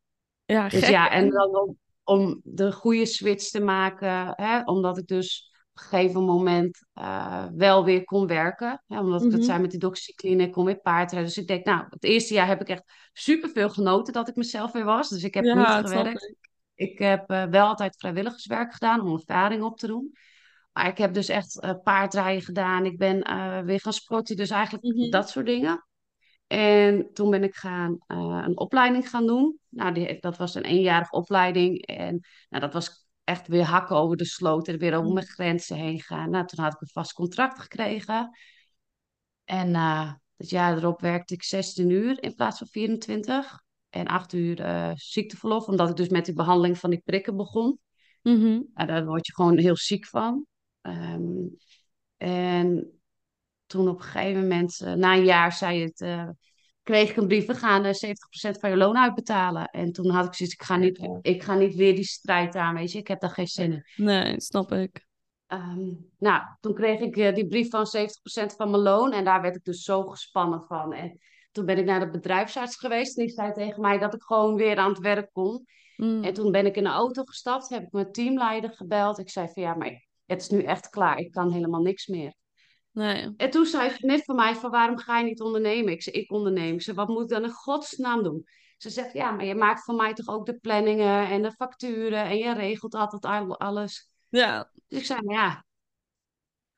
[0.45, 0.91] Ja, Dus gek.
[0.91, 5.48] ja, en dan om, om de goede switch te maken, hè, omdat ik dus
[5.79, 8.83] een gegeven moment eh, wel weer kon werken.
[8.87, 9.49] Omdat ik dat Mhm.
[9.49, 11.29] zei met die doxycline, ik kon weer paardrijden.
[11.29, 14.73] Dus ik denk, nou, het eerste jaar heb ik echt superveel genoten dat ik mezelf
[14.73, 15.09] weer was.
[15.09, 16.35] Dus ik heb niet Ja, gewerkt.
[16.75, 16.99] ik.
[16.99, 20.13] Heb eh, wel altijd vrijwilligerswerk gedaan om ervaring op te doen.
[20.73, 22.85] Maar ik heb dus echt eh, paardrijden gedaan.
[22.85, 23.17] Ik ben
[23.65, 24.37] weer gaan sporten.
[24.37, 25.11] Dus eigenlijk Mhm.
[25.11, 25.87] dat soort dingen.
[26.47, 29.59] En toen ben ik gaan, een opleiding gaan doen.
[29.69, 31.87] Nou, die, dat was een eenjarige opleiding.
[31.87, 35.77] En nou, dat was echt weer hakken over de sloot en weer over mijn grenzen
[35.77, 36.31] heen gaan.
[36.31, 38.37] Nou, toen had ik een vast contract gekregen.
[39.45, 43.63] En eh het jaar erop werkte ik 16 uur in plaats van 24.
[43.91, 47.79] En 8 uur eh, ziekteverlof, omdat ik dus met die behandeling van die prikken begon.
[48.23, 48.63] Mhm.
[48.75, 50.47] Nou, daar word je gewoon heel ziek van.
[50.81, 51.47] Ehm,
[52.17, 53.01] en
[53.67, 56.01] toen op een gegeven moment, eh, na een jaar, zei het,
[56.89, 59.65] kreeg ik een brief, we gaan eh 70% van je loon uitbetalen.
[59.65, 62.75] En toen had ik zoiets, ik ga niet, ik ga niet weer die strijd aan,
[62.75, 63.85] weet je, ik heb daar geen zin in.
[63.97, 65.07] Nee, snap ik.
[65.47, 69.43] Ehm, nou, toen kreeg ik eh, die brief van 70% van mijn loon en daar
[69.43, 70.93] werd ik dus zo gespannen van.
[70.93, 71.19] En
[71.53, 74.55] toen ben ik naar de bedrijfsarts geweest en die zei tegen mij dat ik gewoon
[74.55, 75.67] weer aan het werk kon.
[75.97, 76.25] Mm.
[76.25, 79.19] En toen ben ik in de auto gestapt, heb ik mijn teamleider gebeld.
[79.19, 82.33] Ik zei van ja, maar het is nu echt klaar, ik kan helemaal niks meer.
[82.99, 83.35] Nee.
[83.37, 85.93] En toen zei vriendin van mij van waarom ga je niet ondernemen?
[85.93, 86.75] Ik zei ik onderneem.
[86.75, 88.47] Ik zei wat moet ik dan in godsnaam doen?
[88.77, 92.25] Ze zegt ja, maar je maakt voor mij toch ook de planningen en de facturen
[92.25, 94.11] en je regelt altijd al- alles.
[94.29, 94.71] Ja.
[94.87, 95.65] Dus ik zei ja,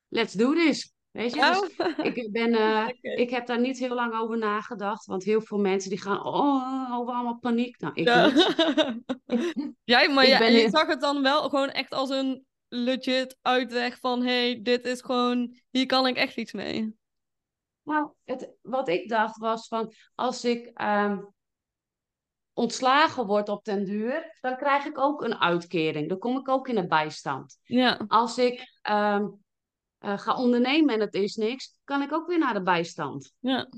[0.09, 0.95] let's do this.
[1.11, 1.93] Weet je, dus Nou.
[2.13, 5.07] ik, ben, eh, ik heb daar niet heel lang over nagedacht.
[5.07, 7.81] Want heel veel mensen die gaan oh, over allemaal paniek.
[7.81, 8.27] Nou, ik Ja.
[8.27, 8.55] niet.
[9.85, 13.99] Jij, maar ja, ben je zag het dan wel gewoon echt als een legit uitweg
[13.99, 16.99] van hey, dit is gewoon, hier kan ik echt iets mee.
[17.83, 21.19] Nou, het, wat ik dacht was van als ik ehm,
[22.53, 26.09] ontslagen word op den duur, dan krijg ik ook een uitkering.
[26.09, 27.59] Dan kom ik ook in een bijstand.
[27.63, 28.05] Ja.
[28.09, 29.27] Als ik ehm,
[29.99, 33.33] eh, ga ondernemen en het is niks, kan ik ook weer naar de bijstand.
[33.39, 33.69] Ja.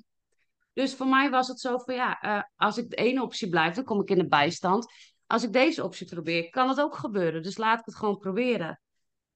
[0.73, 3.75] Dus voor mij was het zo van ja, eh, als ik de ene optie blijf,
[3.75, 4.93] dan kom ik in de bijstand.
[5.33, 7.43] Als ik deze optie probeer, kan het ook gebeuren.
[7.43, 8.81] Dus laat ik het gewoon proberen.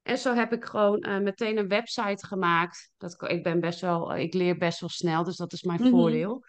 [0.02, 2.90] En zo heb ik gewoon eh, meteen een website gemaakt.
[2.96, 5.90] Dat, ik ben best wel, ik leer best wel snel, dus dat is mijn Mhm.
[5.90, 6.44] voordeel.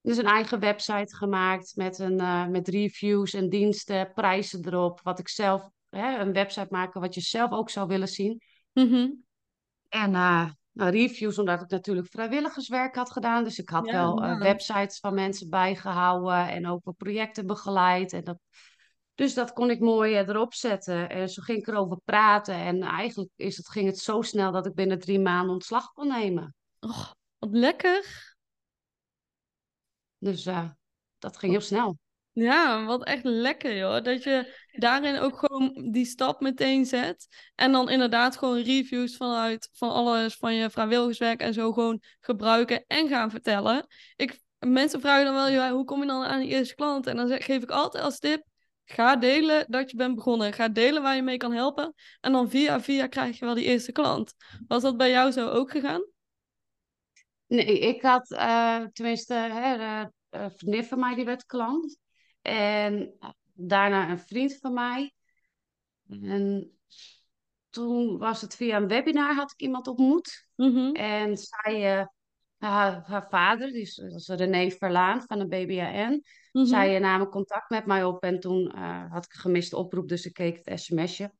[0.00, 5.00] Dus een eigen website gemaakt met, een, eh, met reviews en diensten, prijzen erop.
[5.02, 8.40] Wat ik zelf, hè, een website maken wat je zelf ook zou willen zien.
[8.72, 9.08] Mhm.
[9.88, 13.44] En eh, nou, reviews, omdat ik natuurlijk vrijwilligerswerk had gedaan.
[13.44, 14.42] Dus ik had Ja, wel eh, inderdaad.
[14.42, 18.12] websites van mensen bijgehouden en ook wel projecten begeleid.
[18.12, 18.38] En dat,
[19.16, 21.08] dus dat kon ik mooi eh, erop zetten.
[21.10, 22.54] En zo ging ik erover praten.
[22.54, 26.08] En eigenlijk is het, ging het zo snel dat ik binnen drie maanden ontslag kon
[26.08, 26.54] nemen.
[26.80, 28.34] Oh, wat lekker.
[30.18, 30.70] Dus eh,
[31.18, 31.98] dat ging heel snel.
[32.32, 34.02] Ja, wat echt lekker joh.
[34.02, 37.26] Dat je daarin ook gewoon die stap meteen zet.
[37.54, 42.84] En dan inderdaad gewoon reviews vanuit van alles van je vrijwilligerswerk en zo gewoon gebruiken
[42.86, 43.86] en gaan vertellen.
[44.16, 47.06] Ik, mensen vragen dan wel, ja, hoe kom je dan aan die eerste klant?
[47.06, 48.44] En dan zeg, geef ik altijd als tip,
[48.88, 50.52] ga delen dat je bent begonnen.
[50.52, 51.94] Ga delen waar je mee kan helpen.
[52.20, 54.34] En dan via via krijg je wel die eerste klant.
[54.66, 56.06] Was dat bij jou zo ook gegaan?
[57.46, 61.98] Nee, ik had eh, tenminste hè, de- een vriendin van mij die werd klant.
[62.42, 63.14] En
[63.52, 65.12] daarna een vriend van mij.
[66.08, 66.70] En
[67.70, 70.48] toen was het via een webinar had ik iemand ontmoet.
[70.54, 70.94] Mhm.
[70.94, 72.06] En zij, eh,
[72.58, 76.22] haar, haar vader, die is, dat is René Verlaan van de BBAN,
[76.56, 76.66] Mhm.
[76.66, 78.22] zij eh, namen contact met mij op.
[78.22, 81.32] En toen eh, had ik een gemiste oproep, dus ik keek het sms'je.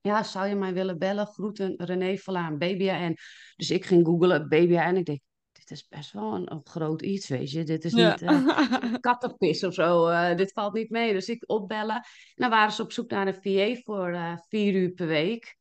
[0.00, 1.26] Ja, zou je mij willen bellen?
[1.26, 3.16] Groeten, René Verlaan, BBAN.
[3.56, 4.96] Dus ik ging googlen, BBAN.
[4.96, 5.20] Ik denk,
[5.52, 7.64] dit is best wel een, een groot iets, weet je.
[7.64, 8.10] Dit is Ja.
[8.10, 10.10] niet eh, kattenpis of zo.
[10.34, 11.12] dit valt niet mee.
[11.12, 11.96] Dus ik opbellen.
[11.96, 12.02] En
[12.34, 15.56] dan waren ze op zoek naar een VA voor vier uur per week.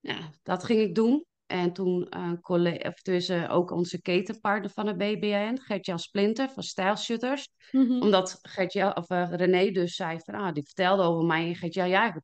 [0.00, 1.24] Ja, dat ging ik doen.
[1.52, 6.62] En toen een collega, of tussen ook onze ketenpartner van de BBN, Gert-Jan Splinter van
[6.62, 7.48] Stijlshutters.
[7.70, 8.00] Mhm.
[8.00, 11.46] Omdat Gert-Jan, of eh, René dus zei van, ah, die vertelde over mij.
[11.46, 12.20] En Gert-Jan, ja,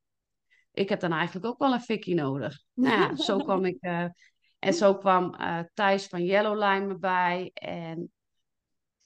[0.73, 2.63] ik heb dan eigenlijk ook wel een fikkie nodig.
[2.75, 3.77] Nou ja, zo kwam ik.
[3.81, 4.05] eh,
[4.59, 7.51] en zo kwam eh, Thijs van Yellowline erbij.
[7.55, 8.13] En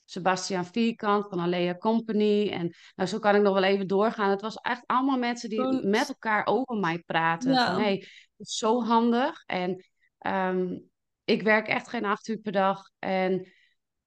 [0.04, 2.48] Sebastian Vierkant van Alea Company.
[2.48, 4.30] En nou, zo kan ik nog wel even doorgaan.
[4.30, 7.52] Het was echt allemaal mensen die met elkaar over mij praten.
[7.52, 7.72] Ja.
[7.72, 7.94] Van hey,
[8.36, 9.42] het is zo handig.
[9.46, 9.84] En
[10.22, 10.78] ehm,
[11.24, 12.82] ik werk echt geen acht uur per dag.
[12.98, 13.52] En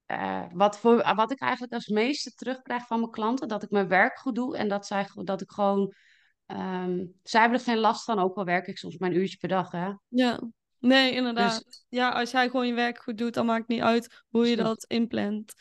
[0.07, 3.87] uh, wat, voor, wat ik eigenlijk als meeste terugkrijg van mijn klanten, dat ik mijn
[3.87, 5.93] werk goed doe en dat, zij, dat ik gewoon.
[6.47, 9.49] Um, zij hebben er geen last van, ook al werk ik soms een uurtje per
[9.49, 9.71] dag.
[9.71, 9.91] Hè?
[10.07, 10.41] Ja,
[10.79, 11.63] nee, inderdaad.
[11.63, 14.47] Dus, ja, als jij gewoon je werk goed doet, dan maakt het niet uit hoe
[14.49, 15.53] je dat inplant.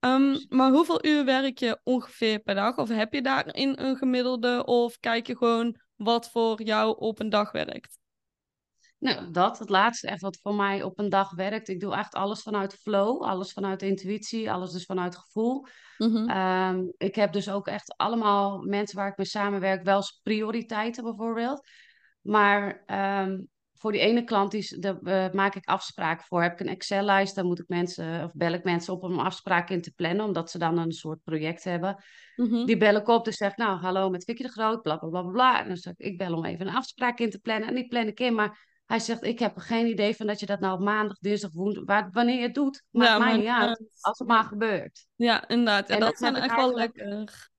[0.00, 2.76] Um, maar hoeveel uur werk je ongeveer per dag?
[2.76, 4.64] Of heb je daarin een gemiddelde?
[4.64, 7.98] Of kijk je gewoon wat voor jou op een dag werkt?
[9.02, 11.68] Nou, dat, het laatste echt wat voor mij op een dag werkt.
[11.68, 15.66] Ik doe echt alles vanuit flow, alles vanuit intuïtie, alles dus vanuit gevoel.
[15.98, 16.92] Mm -hmm.
[16.96, 21.68] ik heb dus ook echt allemaal mensen waar ik mee samenwerk, wel prioriteiten bijvoorbeeld.
[22.20, 22.84] Maar
[23.26, 26.42] um, voor die ene klant die, daar uh, maak ik afspraken voor.
[26.42, 29.24] Heb ik een Excel-lijst, dan moet ik mensen of bel ik mensen op om een
[29.24, 32.04] afspraak in te plannen, omdat ze dan een soort project hebben.
[32.36, 32.66] Mm -hmm.
[32.66, 35.22] Die bel ik op, dus zeg nou hallo met Vicky de Groot, bla bla bla
[35.22, 35.60] bla.
[35.60, 37.68] En dan zeg ik, ik bel om even een afspraak in te plannen.
[37.68, 40.46] En die plan ik in, maar hij zegt, ik heb geen idee van dat je
[40.46, 43.84] dat nou op maandag, dinsdag, woensdag, wanneer je het doet, maakt ja, mij niet uit,
[44.00, 45.06] als het maar gebeurt.
[45.14, 45.88] Ja, inderdaad.
[45.88, 47.50] En, en dat, dat zijn echt wel lekker.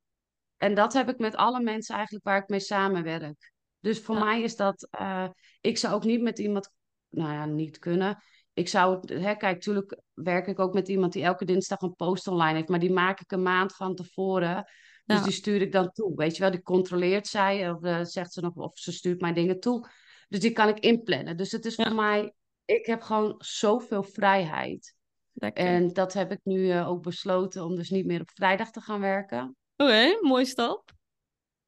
[0.57, 3.51] En dat heb ik met alle mensen eigenlijk waar ik mee samenwerk.
[3.79, 5.27] Dus voor mij is dat, uh,
[5.61, 6.69] ik zou ook niet met iemand,
[7.09, 8.23] nou ja, niet kunnen.
[8.53, 12.27] Ik zou, hè, kijk, natuurlijk werk ik ook met iemand die elke dinsdag een post
[12.27, 14.71] online heeft, maar die maak ik een maand van tevoren.
[15.05, 15.23] Dus ja.
[15.23, 16.15] die stuur ik dan toe.
[16.15, 19.33] Weet je wel, die controleert zij, of uh, zegt ze nog, of ze stuurt mij
[19.33, 19.89] dingen toe.
[20.33, 21.37] Dus die kan ik inplannen.
[21.37, 22.33] Dus het is voor mij,
[22.65, 24.95] ik heb gewoon zoveel vrijheid.
[25.31, 25.65] Lekker.
[25.65, 28.81] En dat heb ik nu uh, ook besloten om dus niet meer op vrijdag te
[28.81, 29.55] gaan werken.
[29.75, 30.91] Oké, okay, mooi stap.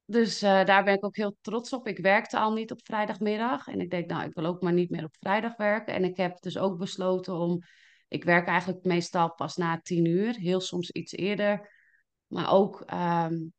[0.06, 1.88] Dus uh, daar ben ik ook heel trots op.
[1.88, 3.68] Ik werkte al niet op vrijdagmiddag.
[3.68, 5.94] En ik denk, nou, ik wil ook maar niet meer op vrijdag werken.
[5.94, 7.60] En ik heb dus ook besloten om.
[8.08, 11.72] Ik werk eigenlijk meestal pas na tien uur, heel soms iets eerder.
[12.28, 13.54] Maar ook um,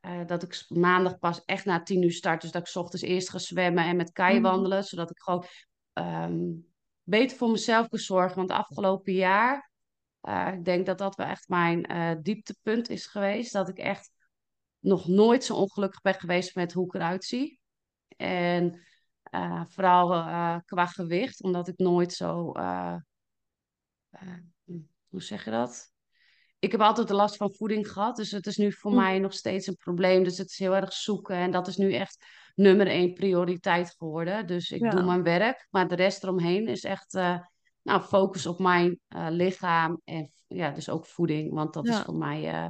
[0.00, 2.40] uh, dat ik maandag pas echt na tien uur start.
[2.40, 4.42] Dus dat ik s ochtends eerst ga zwemmen en met Kai mhm.
[4.42, 4.84] wandelen.
[4.84, 5.44] Zodat ik gewoon
[5.92, 6.66] um,
[7.02, 8.36] beter voor mezelf kan zorgen.
[8.36, 9.70] Want afgelopen jaar,
[10.22, 13.52] uh, ik denk dat dat wel echt mijn uh, dieptepunt is geweest.
[13.52, 14.10] Dat ik echt
[14.78, 17.60] nog nooit zo ongelukkig ben geweest met hoe ik eruit zie.
[18.16, 18.84] En
[19.68, 20.08] vooral
[20.64, 22.52] qua gewicht, omdat ik nooit zo.
[25.08, 25.89] hoe zeg je dat?
[26.60, 28.16] Ik heb altijd de last van voeding gehad.
[28.16, 30.24] Dus het is nu voor mij nog steeds een probleem.
[30.24, 31.36] Dus het is heel erg zoeken.
[31.36, 34.46] En dat is nu echt nummer één prioriteit geworden.
[34.46, 35.66] Dus ik doe mijn werk.
[35.70, 37.38] Maar de rest eromheen is echt uh,
[37.82, 40.00] nou, focus op mijn uh, lichaam.
[40.04, 41.52] En ja, dus ook voeding.
[41.52, 42.54] Want dat is voor mij.
[42.54, 42.68] Uh...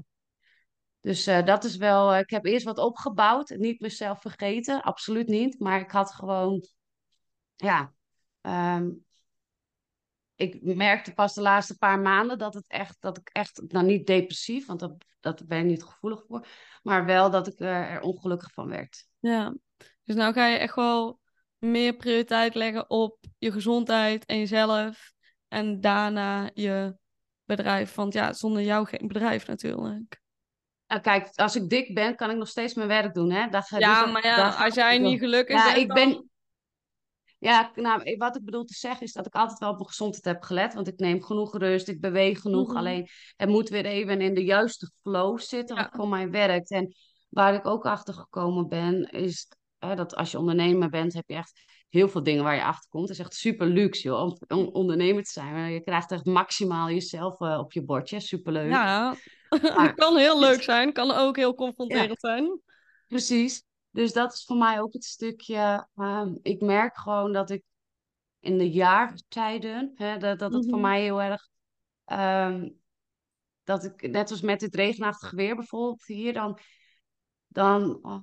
[1.00, 2.16] dus dat is wel.
[2.16, 3.48] ik heb eerst wat opgebouwd.
[3.48, 4.82] Niet mezelf vergeten.
[4.82, 5.60] Absoluut niet.
[5.60, 6.66] Maar ik had gewoon.
[7.56, 7.92] Ja.
[8.42, 9.04] Um,
[10.40, 14.06] ik merkte pas de laatste paar maanden dat, het echt, dat ik echt, nou niet
[14.06, 16.46] depressief, want dat, dat ben ik niet gevoelig voor,
[16.82, 19.06] maar wel dat ik er ongelukkig van werd.
[19.18, 19.54] Ja,
[20.04, 21.20] dus nou ga je echt wel
[21.58, 25.12] meer prioriteit leggen op je gezondheid en jezelf
[25.48, 26.96] en daarna je
[27.44, 27.94] bedrijf.
[27.94, 30.20] Want ja, zonder jou geen bedrijf natuurlijk.
[30.86, 33.30] Nou, kijk, als ik dik ben, kan ik nog steeds mijn werk doen.
[33.30, 33.48] Hè?
[33.48, 36.29] Dat, ja, dus maar ja, als jij niet gelukkig ja, bent, ik ben,
[37.40, 40.24] ja, nou, wat ik bedoel te zeggen is dat ik altijd wel op mijn gezondheid
[40.24, 40.74] heb gelet.
[40.74, 42.68] Want ik neem genoeg rust, ik beweeg genoeg.
[42.68, 42.76] Mhm.
[42.76, 46.70] Alleen het moet weer even in de juiste flow zitten, wat voor mij werkt.
[46.70, 46.94] En
[47.28, 49.48] waar ik ook achter gekomen ben, is
[49.78, 52.90] hè, dat als je ondernemer bent, heb je echt heel veel dingen waar je achter
[52.90, 53.08] komt.
[53.08, 55.72] Het is echt super luxe, joh, om, om ondernemer te zijn.
[55.72, 58.20] Je krijgt echt maximaal jezelf uh, op je bordje.
[58.20, 58.70] Super leuk.
[58.70, 59.14] Ja,
[59.84, 62.60] het kan heel leuk zijn, kan ook heel confronterend zijn.
[63.06, 63.68] Precies.
[63.90, 65.88] Dus dat is voor mij ook het stukje.
[65.94, 67.62] Ehm, ik merk gewoon dat ik
[68.40, 70.88] in de jaartijden, hè, dat, dat het voor mhm.
[70.88, 71.48] mij heel erg.
[72.06, 72.78] Um,
[73.64, 76.58] dat ik, net als met dit regenachtige weer bijvoorbeeld hier, dan,
[77.46, 78.20] dan oh,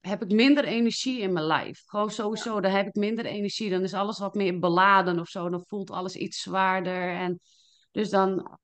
[0.00, 1.82] heb ik minder energie in mijn lijf.
[1.86, 3.70] Gewoon sowieso, dan heb ik minder energie.
[3.70, 5.48] Dan is alles wat meer beladen of zo.
[5.48, 7.14] Dan voelt alles iets zwaarder.
[7.14, 7.40] En
[7.90, 8.58] dus dan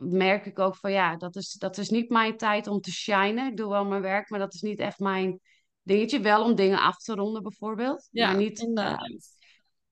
[0.00, 3.50] merk ik ook van ja, dat is, dat is niet mijn tijd om te shinen.
[3.50, 5.40] Ik doe wel mijn werk, maar dat is niet echt mijn
[5.82, 6.20] dingetje.
[6.20, 8.08] Wel om dingen af te ronden bijvoorbeeld.
[8.10, 8.98] Ja, maar niet, uh,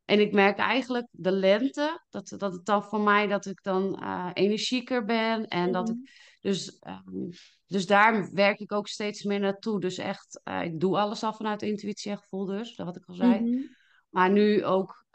[0.04, 4.00] en ik merk eigenlijk de lente, dat, dat het dan voor mij dat ik dan
[4.02, 5.48] uh, energieker ben.
[5.48, 6.04] En dat ik, mhm.
[6.40, 7.28] dus, um,
[7.66, 9.80] dus daar werk ik ook steeds meer naartoe.
[9.80, 13.04] Dus echt, uh, ik doe alles af vanuit intuïtie en gevoel dus, dat wat ik
[13.06, 13.40] al zei.
[13.40, 13.76] Mm -hmm.
[14.08, 15.06] Maar nu ook,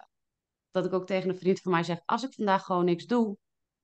[0.72, 3.38] dat ik ook tegen een vriend van mij zeg, als ik vandaag gewoon niks doe,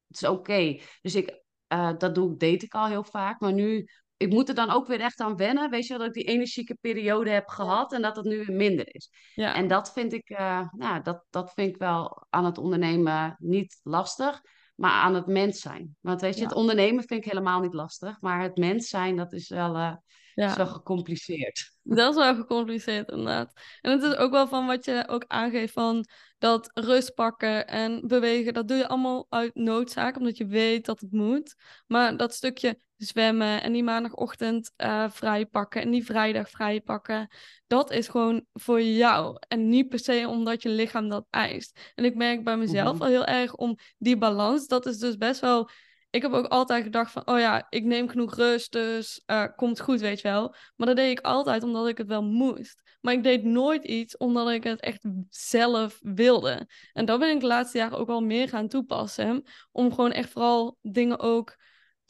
[0.09, 0.79] is oké.
[1.01, 1.41] Dus ik,
[1.73, 3.39] uh, dat doe, deed ik al heel vaak.
[3.39, 5.69] Maar nu, ik moet er dan ook weer echt aan wennen.
[5.69, 8.95] Weet je dat ik die energieke periode heb gehad en dat het nu weer minder
[8.95, 9.09] is.
[9.33, 9.55] Ja.
[9.55, 13.79] En dat vind ik, uh, nou, dat, dat vind ik wel aan het ondernemen niet
[13.83, 14.41] lastig.
[14.79, 15.95] Maar aan het mens zijn.
[16.01, 16.47] Want weet je, ja.
[16.47, 18.21] het ondernemen vind ik helemaal niet lastig.
[18.21, 19.75] Maar het mens zijn, dat is wel...
[19.75, 19.95] Uh,
[20.35, 21.71] is wel gecompliceerd.
[21.83, 23.53] Dat is wel gecompliceerd, inderdaad.
[23.81, 26.05] En het is ook wel van wat je ook aangeeft van
[26.37, 30.99] dat rust pakken en bewegen, dat doe je allemaal uit noodzaak, omdat je weet dat
[30.99, 31.55] het moet.
[31.87, 37.27] Maar dat stukje zwemmen en die maandagochtend uh, vrij pakken en die vrijdag vrij pakken,
[37.67, 39.37] dat is gewoon voor jou.
[39.47, 41.91] En niet per se omdat je lichaam dat eist.
[41.95, 42.99] En ik merk bij mezelf Mhm.
[42.99, 45.69] wel heel erg om die balans, dat is dus best wel
[46.11, 49.79] ik heb ook altijd gedacht van, oh ja, ik neem genoeg rust, dus uh, komt
[49.79, 50.55] goed, weet je wel.
[50.75, 52.81] Maar dat deed ik altijd omdat ik het wel moest.
[53.01, 56.67] Maar ik deed nooit iets omdat ik het echt zelf wilde.
[56.93, 59.43] En dat ben ik de laatste jaren ook wel meer gaan toepassen.
[59.71, 61.55] Om gewoon echt vooral dingen ook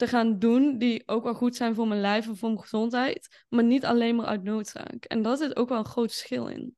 [0.00, 3.44] te gaan doen die ook wel goed zijn voor mijn lijf en voor mijn gezondheid.
[3.48, 5.04] Maar niet alleen maar uit noodzaak.
[5.04, 6.76] En daar zit ook wel een groot verschil in.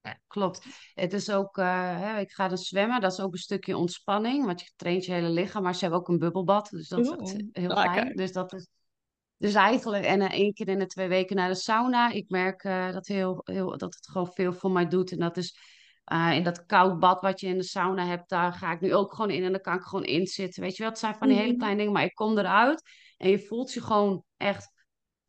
[0.00, 0.64] Ja, klopt.
[0.94, 4.44] Het is ook, uh, hè, ik ga dus zwemmen, dat is ook een stukje ontspanning,
[4.44, 7.32] want je traint je hele lichaam, maar ze hebben ook een bubbelbad, dus dat is
[7.52, 7.92] heel lekker.
[7.92, 8.16] fijn.
[8.16, 8.68] Dus dat is,
[9.36, 12.64] dus eigenlijk, en uh, één keer in de twee weken naar de sauna, ik merk
[12.64, 15.12] uh, dat, heel, heel, dat het gewoon veel voor mij doet.
[15.12, 15.56] En dat is
[16.32, 19.14] in dat koud bad wat je in de sauna hebt, daar ga ik nu ook
[19.14, 20.62] gewoon in en dan kan ik gewoon in zitten.
[20.62, 21.58] Weet je wel, het zijn van die hele Mhm.
[21.58, 22.82] kleine dingen, maar ik kom eruit
[23.16, 24.70] en je voelt je gewoon echt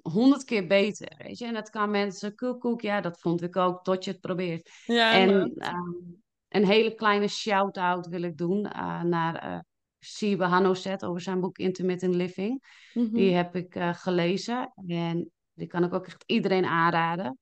[0.02, 1.46] honderd keer beter, weet je.
[1.46, 4.70] En dat kan mensen, koekoek, ja, dat vond ik ook, tot je het probeert.
[4.86, 9.60] Ja, en um, een hele kleine shout-out wil ik doen uh, naar uh,
[10.00, 12.64] Sibe Hanoset over zijn boek Intermittent Living.
[12.94, 13.14] Mhm.
[13.14, 17.38] Die heb ik uh, gelezen en die kan ik ook echt iedereen aanraden.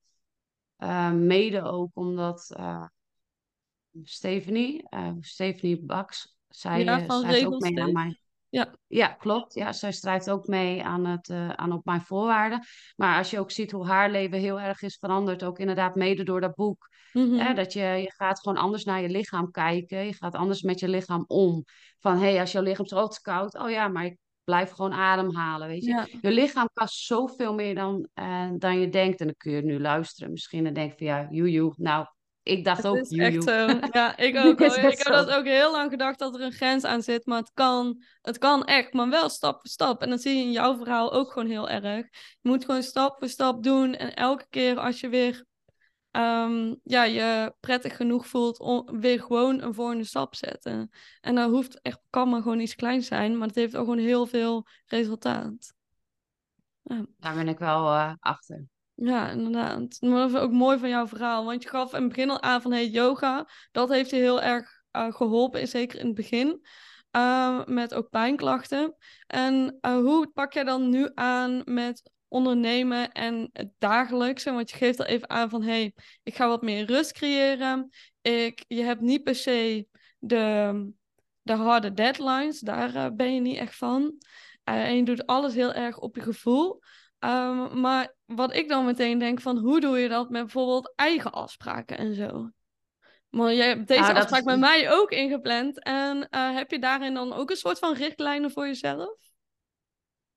[0.77, 2.55] Uh, mede ook omdat
[4.03, 8.19] Stephanie, uh, Stephanie Baks, zij Ja, van schrijft ook mee aan mij.
[8.49, 8.75] Ja.
[8.87, 9.53] Ja, klopt.
[9.53, 12.63] Ja, zij strijdt ook mee aan, het, uh, aan op mijn voorwaarden.
[12.95, 16.23] Maar als je ook ziet hoe haar leven heel erg is veranderd, ook inderdaad mede
[16.23, 16.89] door dat boek.
[17.13, 17.33] Mhm.
[17.33, 20.05] Hè, dat je, je gaat gewoon anders naar je lichaam kijken.
[20.05, 21.63] Je gaat anders met je lichaam om.
[21.99, 23.57] Van hé, hey, als jouw lichaam zo koud.
[23.57, 25.67] Oh ja, maar ik blijf gewoon ademhalen.
[25.67, 26.07] Weet je, Ja.
[26.21, 29.19] je lichaam kan zoveel meer dan, uh, dan je denkt.
[29.19, 31.73] En dan kun je nu luisteren misschien en denk van ja, joejoe.
[31.77, 32.05] Nou,
[32.43, 33.43] ik dacht Het ook, is joe, echt joe.
[33.43, 33.79] zo.
[33.99, 34.61] Ja, ik ook.
[34.61, 35.11] Ik heb zo.
[35.11, 38.37] dat ook heel lang gedacht dat er een grens aan zit, maar het kan, het
[38.37, 40.01] kan echt, maar wel stap voor stap.
[40.01, 42.05] En dat zie je in jouw verhaal ook gewoon heel erg.
[42.41, 45.45] Je moet gewoon stap voor stap doen en elke keer als je weer
[46.11, 50.89] um, ja, je prettig genoeg voelt, om weer gewoon een volgende stap zetten.
[51.21, 53.99] En dat hoeft echt, kan maar gewoon iets kleins zijn, maar het heeft ook gewoon
[53.99, 55.73] heel veel resultaat.
[56.81, 57.05] Ja.
[57.17, 58.65] Daar ben ik wel uh, achter.
[59.03, 59.97] Ja, inderdaad.
[59.99, 61.45] Maar dat is ook mooi van jouw verhaal.
[61.45, 63.49] Want je gaf in het begin al aan van hey, yoga.
[63.71, 66.65] Dat heeft je heel erg uh, geholpen, zeker in het begin.
[67.15, 68.95] Uh, met ook pijnklachten.
[69.27, 74.51] En uh, hoe pak jij dan nu aan met ondernemen en het dagelijkse?
[74.51, 77.89] Want je geeft al even aan van hey, ik ga wat meer rust creëren.
[78.21, 79.87] Ik, je hebt niet per se
[80.19, 80.91] de,
[81.41, 82.59] de harde deadlines.
[82.59, 84.13] Daar ben je niet echt van.
[84.63, 86.79] en je doet alles heel erg op je gevoel.
[87.23, 91.31] Um, maar wat ik dan meteen denk van hoe doe je dat met bijvoorbeeld eigen
[91.31, 92.49] afspraken en zo?
[93.29, 95.83] Maar jij hebt deze Ah, dat afspraak is- met mij ook ingepland.
[95.83, 99.15] En eh, heb je daarin dan ook een soort van richtlijnen voor jezelf?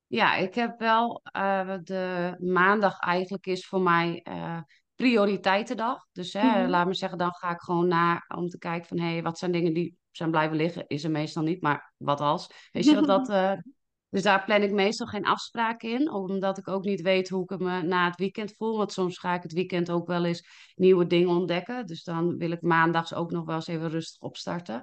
[0.06, 4.60] Ja, ik heb wel uh, de maandag eigenlijk is voor mij uh,
[4.94, 6.06] prioriteitendag.
[6.12, 6.70] Dus hè, Mhm.
[6.70, 9.38] laat me zeggen, dan ga ik gewoon naar om te kijken van hé, hey, wat
[9.38, 10.84] zijn dingen die zijn blijven liggen?
[10.86, 12.50] Is er meestal niet, maar wat als?
[12.72, 13.28] Weet je wat dat.
[14.14, 17.58] Dus daar plan ik meestal geen afspraken in, omdat ik ook niet weet hoe ik
[17.58, 18.76] me na het weekend voel.
[18.76, 21.86] Want soms ga ik het weekend ook wel eens nieuwe dingen ontdekken.
[21.86, 24.82] Dus dan wil ik maandags ook nog wel eens even rustig opstarten.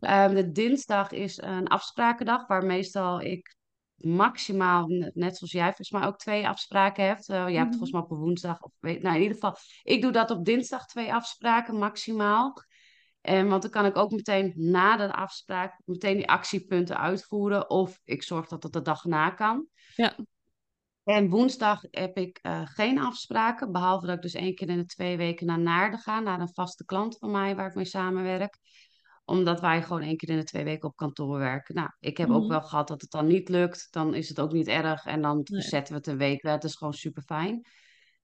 [0.00, 3.56] Um, de dinsdag is een afsprakendag waar meestal ik
[3.96, 7.28] maximaal, net zoals jij volgens mij ook twee afspraken hebt.
[7.28, 8.60] Uh, jij hebt volgens mij op een woensdag.
[8.60, 12.54] Of weet, nou, in ieder geval, ik doe dat op dinsdag twee afspraken maximaal.
[13.24, 17.70] En want dan kan ik ook meteen na de afspraak meteen die actiepunten uitvoeren.
[17.70, 19.66] Of ik zorg dat het de dag na kan.
[19.94, 20.16] Ja.
[21.04, 23.72] En woensdag heb ik uh, geen afspraken.
[23.72, 26.20] Behalve dat ik dus één keer in de twee weken naar Naarden ga.
[26.20, 28.58] Naar een vaste klant van mij waar ik mee samenwerk
[29.24, 31.74] omdat wij gewoon één keer in de twee weken op kantoor werken.
[31.74, 32.36] Nou, ik heb Mhm.
[32.36, 33.88] ook wel gehad dat het dan niet lukt.
[33.90, 35.04] Dan is het ook niet erg.
[35.04, 35.60] En dan Nee.
[35.60, 36.42] verzetten we het een week.
[36.42, 37.66] Het is gewoon super fijn.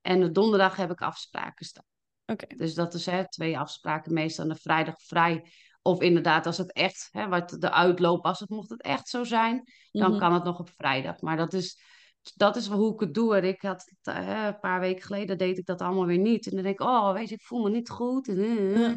[0.01, 1.85] En de donderdag heb ik afspraken staan.
[2.57, 5.45] Dus dat is hè, twee afspraken, meestal de vrijdag vrij.
[5.83, 9.63] Of inderdaad, als het echt, hè, wat de uitloop, het mocht het echt zo zijn,
[9.91, 10.19] dan Mhm.
[10.21, 11.21] kan het nog op vrijdag.
[11.21, 11.81] Maar dat is,
[12.35, 13.37] dat is hoe ik het doe.
[13.37, 16.47] En ik had hè, een paar weken geleden deed ik dat allemaal weer niet.
[16.47, 18.29] En dan denk ik, oh, weet je, ik voel me niet goed.
[18.29, 18.97] En, eh, Ja.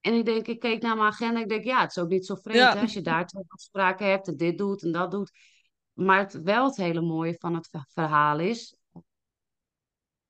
[0.00, 1.40] en ik denk, ik keek naar mijn agenda.
[1.40, 2.80] Ik denk, ja, het is ook niet zo vreemd Ja.
[2.80, 5.30] als je daar twee afspraken hebt en dit doet en dat doet.
[5.92, 8.75] Maar het, wel het hele mooie van het ver- verhaal is,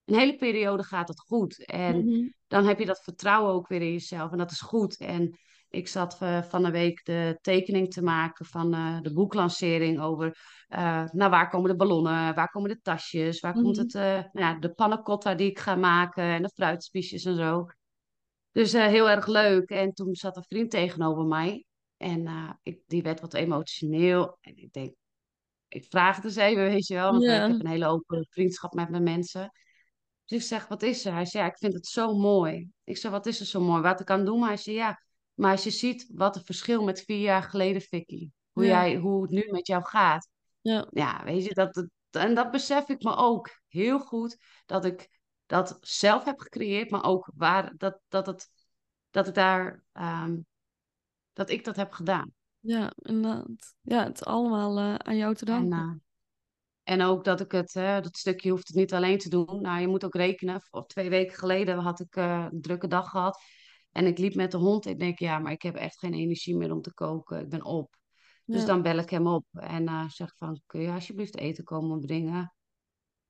[0.07, 1.65] een hele periode gaat het goed.
[1.65, 2.29] En Mhm.
[2.47, 4.33] dan heb je dat vertrouwen ook weer in jezelf.
[4.33, 4.97] En dat is goed.
[4.97, 5.39] En
[5.69, 10.39] Ik zat uh, van een week de tekening te maken van uh, de boeklancering over
[10.69, 13.65] uh, nou, waar komen de ballonnen, waar komen de tasjes, waar mm -hmm.
[13.65, 17.67] komt het, nou ja, de pannacotta die ik ga maken en de fruitspiesjes en zo.
[18.53, 19.71] Dus heel erg leuk.
[19.71, 21.65] En toen zat een vriend tegenover mij
[21.97, 22.29] en
[22.63, 24.39] ik, die werd wat emotioneel.
[24.41, 24.95] En ik denk,
[25.69, 27.45] ik vraag het eens even, weet je wel, want yeah.
[27.45, 29.51] ik heb een hele open vriendschap met mijn mensen.
[30.27, 31.13] Dus ik zeg, wat is er?
[31.13, 32.71] Hij zei, ja, ik vind het zo mooi.
[32.85, 33.83] Ik zeg, wat is er zo mooi?
[33.83, 34.39] Wat ik kan doen?
[34.39, 35.01] Maar hij zei, ja,
[35.35, 38.31] maar als je ziet wat het verschil met vier jaar geleden, Vicky.
[38.53, 38.71] Hoe, Ja.
[38.71, 40.29] jij, hoe het nu met jou gaat.
[40.61, 44.37] Ja, Ja, weet je, dat, dat, en dat besef ik me ook heel goed.
[44.67, 45.09] Dat ik
[45.47, 48.49] dat zelf heb gecreëerd, maar ook waar, dat, dat, het,
[49.11, 50.37] dat ik daar, ehm,
[51.33, 52.33] dat ik dat heb gedaan.
[52.61, 53.75] ja, inderdaad.
[53.81, 56.03] Ja, het is allemaal eh, aan jou te En, danken.
[56.87, 59.61] Eh, en ook dat ik het, hè, dat stukje hoeft het niet alleen te doen.
[59.61, 60.61] Nou, je moet ook rekenen.
[60.61, 63.43] Voor twee weken geleden had ik eh, een drukke dag gehad.
[63.91, 64.87] En ik liep met de hond.
[64.87, 67.41] Ik denk, ja, maar ik heb echt geen energie meer om te koken.
[67.41, 67.97] Ik ben op.
[68.45, 71.65] Dus Ja, dan bel ik hem op en eh, zeg van, kun je alsjeblieft eten
[71.65, 72.55] komen brengen?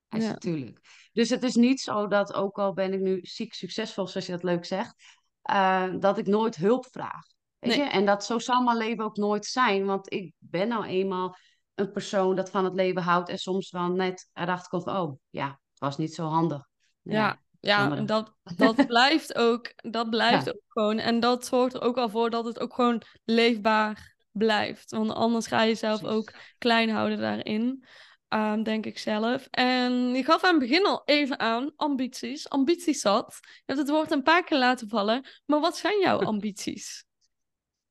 [0.09, 0.81] Hij ja, zegt, tuurlijk.
[1.13, 4.33] Dus het is niet zo dat, ook al ben ik nu ziek succesvol, zoals je
[4.33, 4.95] dat leuk zegt,
[5.43, 7.25] eh, dat ik nooit hulp vraag.
[7.59, 7.83] Weet je?
[7.83, 11.37] En dat zo zal mijn leven ook nooit zijn, want ik ben nou eenmaal
[11.77, 15.19] een persoon dat van het leven houdt en soms wel net erachter komt van, oh
[15.31, 16.69] ja, het was niet zo handig.
[17.03, 20.99] Ja, ja, dat, dat blijft ook, dat blijft Ja, ook gewoon.
[20.99, 24.91] En dat zorgt er ook al voor dat het ook gewoon leefbaar blijft.
[24.91, 27.85] Want anders ga je jezelf ook klein houden daarin,
[28.29, 29.49] ehm, denk ik zelf.
[29.51, 32.49] En je gaf aan het begin al even aan, ambities.
[32.49, 33.39] Ambities zat.
[33.43, 35.27] Je hebt het woord een paar keer laten vallen.
[35.47, 37.05] Maar wat zijn jouw ambities?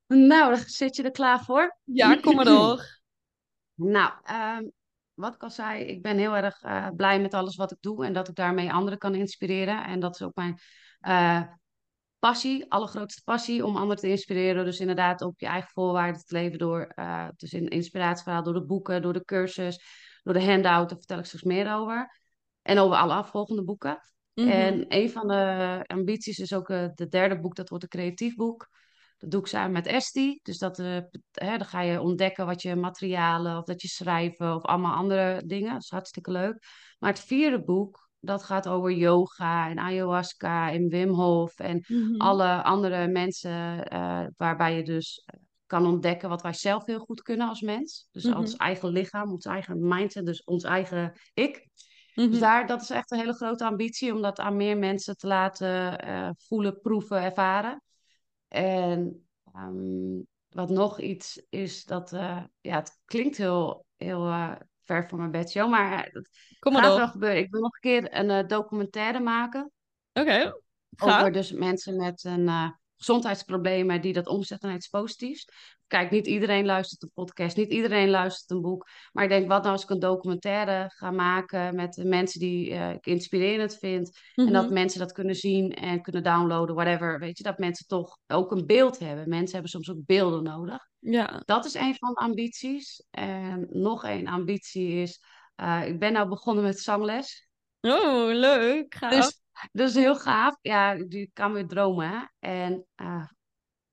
[0.08, 1.78] Nou, dan zit je er klaar voor.
[1.84, 2.84] Ja, kom maar door.
[3.76, 4.64] Nou, ehm,
[5.14, 8.06] wat ik al zei, ik ben heel erg eh, blij met alles wat ik doe
[8.06, 9.84] en dat ik daarmee anderen kan inspireren.
[9.86, 10.60] En dat is ook mijn
[11.00, 11.42] eh,
[12.20, 14.66] passie, allergrootste passie, om anderen te inspireren.
[14.66, 18.66] Dus inderdaad op je eigen voorwaarden te leven door, eh dus in inspiratieverhaal, door de
[18.66, 19.84] boeken, door de cursus,
[20.24, 22.20] door de handout, daar vertel ik straks meer over.
[22.62, 24.00] En over alle afvolgende boeken.
[24.34, 28.36] Mhm, En een van de ambities is ook de derde boek, dat wordt een creatief
[28.36, 28.70] boek.
[29.18, 30.40] Dat doe ik samen met Esti.
[30.44, 30.98] Dus dat, eh,
[31.32, 35.42] hè, dan ga je ontdekken wat je materialen, of dat je schrijven, of allemaal andere
[35.46, 35.74] dingen.
[35.74, 36.66] Dat is hartstikke leuk.
[37.00, 42.16] Maar het vierde boek, dat gaat over yoga en ayahuasca en Wim Hof en mhm,
[42.18, 47.22] alle andere mensen, eh, waarbij je dus eh, kan ontdekken wat wij zelf heel goed
[47.22, 48.08] kunnen als mens.
[48.12, 51.68] Dus ons mhm, eigen lichaam, ons eigen mindset, dus ons eigen ik.
[52.14, 52.40] Dus mhm.
[52.40, 56.36] daar, dat is echt een hele grote ambitie om dat aan meer mensen te laten
[56.38, 57.84] voelen, proeven, ervaren.
[58.48, 60.20] En ehm,
[60.50, 65.32] wat nog iets is dat, eh, ja, het klinkt heel, heel eh, ver van mijn
[65.32, 66.30] bedshow, maar het
[66.60, 67.38] Kom maar gaat wel gebeuren.
[67.38, 69.72] Ik wil nog een keer een eh, documentaire maken
[70.14, 70.54] Oké,
[70.98, 71.30] over gaaf.
[71.30, 75.48] dus mensen met een eh, gezondheidsproblemen die dat omzetten naar iets positiefs.
[75.88, 78.88] Kijk, niet iedereen luistert een podcast, niet iedereen luistert een boek.
[79.12, 82.90] Maar ik denk, wat nou als ik een documentaire ga maken met mensen die eh,
[82.90, 84.20] ik inspirerend vind.
[84.36, 87.20] En dat Mhm, mensen dat kunnen zien en kunnen downloaden, whatever.
[87.20, 89.30] Weet je, dat mensen toch ook een beeld hebben.
[89.30, 90.88] Mensen hebben soms ook beelden nodig.
[91.00, 91.42] Ja.
[91.46, 93.06] Dat is een van de ambities.
[93.12, 95.22] En nog een ambitie is,
[95.56, 97.48] eh, ik ben nou begonnen met zangles.
[97.82, 98.96] Oh, leuk.
[98.96, 99.12] Gaaf.
[99.12, 99.42] Dus
[99.72, 100.58] dat is heel gaaf.
[100.62, 102.32] Ja, je kan weer dromen.
[102.40, 103.26] En eh,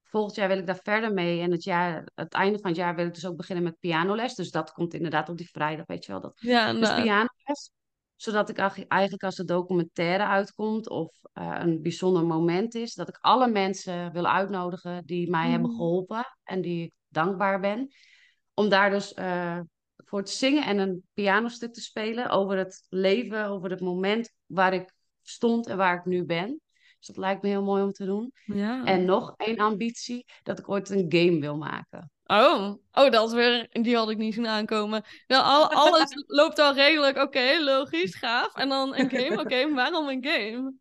[0.03, 1.41] volgend jaar wil ik daar verder mee.
[1.41, 4.35] En het, jaar, het einde van het jaar wil ik dus ook beginnen met pianoles.
[4.35, 6.21] Dus dat komt inderdaad op die vrijdag, weet je wel.
[6.21, 6.33] Dat.
[6.35, 7.01] Ja, Dus inderdaad.
[7.03, 7.71] pianoles.
[8.15, 8.57] Zodat ik
[8.87, 14.11] eigenlijk als de documentaire uitkomt of eh, een bijzonder moment is, dat ik alle mensen
[14.11, 17.87] wil uitnodigen die mij hebben Mhm, geholpen en die ik dankbaar ben.
[18.53, 19.59] Om daar dus eh,
[19.97, 24.73] voor te zingen en een pianostuk te spelen over het leven, over het moment waar
[24.73, 24.92] ik
[25.23, 26.61] stond en waar ik nu ben.
[26.97, 28.33] Dus dat lijkt me heel mooi om te doen.
[28.45, 28.83] Ja.
[28.83, 32.11] En nog één ambitie, dat ik ooit een game wil maken.
[32.25, 35.03] Oh, oh, dat is weer, die had ik niet zien aankomen.
[35.27, 38.55] Nou, al, alles loopt al redelijk, oké, logisch, gaaf.
[38.55, 40.73] En dan een game, oké, waarom een game?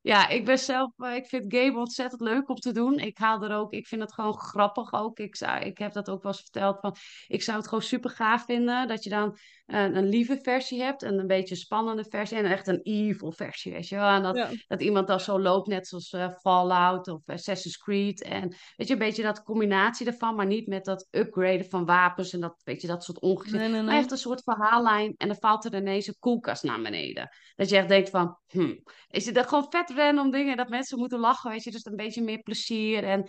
[0.00, 2.98] Ja, ik ben zelf, eh, ik vind game ontzettend leuk om te doen.
[2.98, 5.18] Ik haal er ook, ik vind het gewoon grappig ook.
[5.18, 8.10] Ik, zou, ik heb dat ook wel eens verteld van, ik zou het gewoon super
[8.10, 12.04] gaaf vinden dat je dan een, een lieve versie hebt en een beetje een spannende
[12.08, 14.08] versie en echt een evil versie, weet je wel.
[14.08, 14.50] En dat, Ja.
[14.66, 18.22] dat iemand dan zo loopt, net zoals eh, Fallout of Assassin's Creed.
[18.22, 22.32] En weet je, een beetje dat combinatie ervan, maar niet met dat upgraden van wapens
[22.32, 23.58] en dat, weet je, dat soort Nee, ongezin.
[23.60, 23.98] nee, Maar nee.
[23.98, 27.28] echt een soort verhaallijn en dan valt er ineens een koelkast naar beneden.
[27.54, 28.74] Dat je echt denkt van, hm,
[29.08, 31.70] is het gewoon vet random dingen dat mensen moeten lachen, weet je.
[31.70, 33.28] Dus een beetje meer plezier en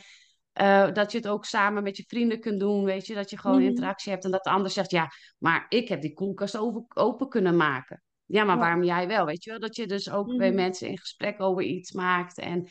[0.55, 3.13] eh, dat je het ook samen met je vrienden kunt doen, weet je.
[3.13, 3.65] Dat je gewoon Mhm.
[3.67, 7.29] interactie hebt en dat de ander zegt, ja, maar ik heb die koelkast over, open
[7.29, 8.03] kunnen maken.
[8.25, 8.61] Ja, maar Ja.
[8.61, 9.59] waarom jij wel, weet je wel?
[9.59, 10.55] Dat je dus ook bij Mhm.
[10.55, 12.67] mensen in gesprek over iets maakt en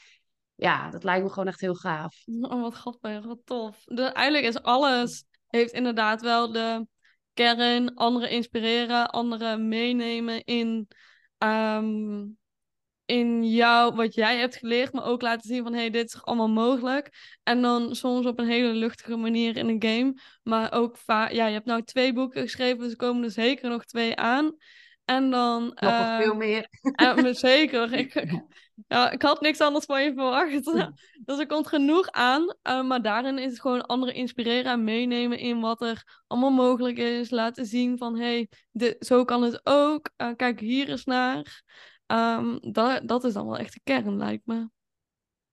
[0.55, 2.15] ja, dat lijkt me gewoon echt heel gaaf.
[2.53, 3.85] Oh, wat grappig, wat tof.
[3.85, 6.87] Dus eigenlijk is alles, heeft inderdaad wel de
[7.33, 10.89] kern, anderen inspireren, anderen meenemen in,
[11.39, 12.25] ehm,
[13.15, 16.23] in jou, wat jij hebt geleerd, maar ook laten zien van, hé, hey, dit is
[16.23, 17.37] allemaal mogelijk.
[17.43, 21.47] En dan soms op een hele luchtige manier in een game, maar ook vaak, ja,
[21.47, 24.57] je hebt nou twee boeken geschreven, dus er komen er zeker nog twee aan.
[25.05, 25.65] En dan...
[25.65, 26.69] Nog uh, veel meer.
[27.03, 27.93] Uh, zeker.
[27.93, 28.25] Ik,
[28.89, 30.65] ja, ik had niks anders van je verwacht.
[31.27, 32.55] dus er komt genoeg aan.
[32.63, 36.99] Uh, maar daarin is het gewoon anderen inspireren en meenemen in wat er allemaal mogelijk
[36.99, 37.31] is.
[37.31, 40.11] Laten zien van, hé, hey, zo kan het ook.
[40.17, 41.63] Uh, kijk hier eens naar.
[42.07, 44.69] Um, dat, dat is dan wel echt de kern, lijkt me.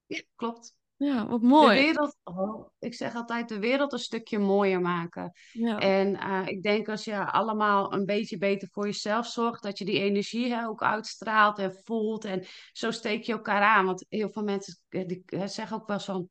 [0.06, 0.76] Ja, klopt.
[0.96, 1.76] Ja, wat mooi.
[1.76, 5.32] De wereld, oh, ik zeg altijd, de wereld een stukje mooier maken.
[5.52, 5.80] Ja.
[5.80, 9.86] En uh, ik denk als je allemaal een beetje beter voor jezelf zorgt, dat je
[9.86, 12.26] die energie hè, ook uitstraalt en voelt.
[12.26, 13.86] En zo steek je elkaar aan.
[13.86, 16.30] Want heel veel mensen die, zeggen ook wel van,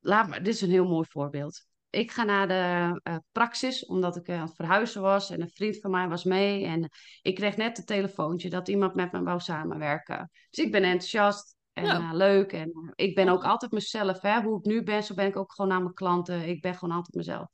[0.00, 1.66] laat maar, dit is een heel mooi voorbeeld.
[1.94, 5.50] Ik ga naar de uh, praxis, omdat ik uh, aan het verhuizen was en een
[5.50, 6.64] vriend van mij was mee.
[6.64, 6.90] En
[7.22, 10.30] ik kreeg net een telefoontje dat iemand met me wou samenwerken.
[10.50, 11.56] Dus ik ben enthousiast.
[11.72, 11.98] En ja.
[12.00, 12.52] uh, leuk.
[12.52, 14.20] En ik ben ook altijd mezelf.
[14.20, 14.42] Hè?
[14.42, 16.48] Hoe ik nu ben, zo ben ik ook gewoon aan mijn klanten.
[16.48, 17.48] Ik ben gewoon altijd mezelf.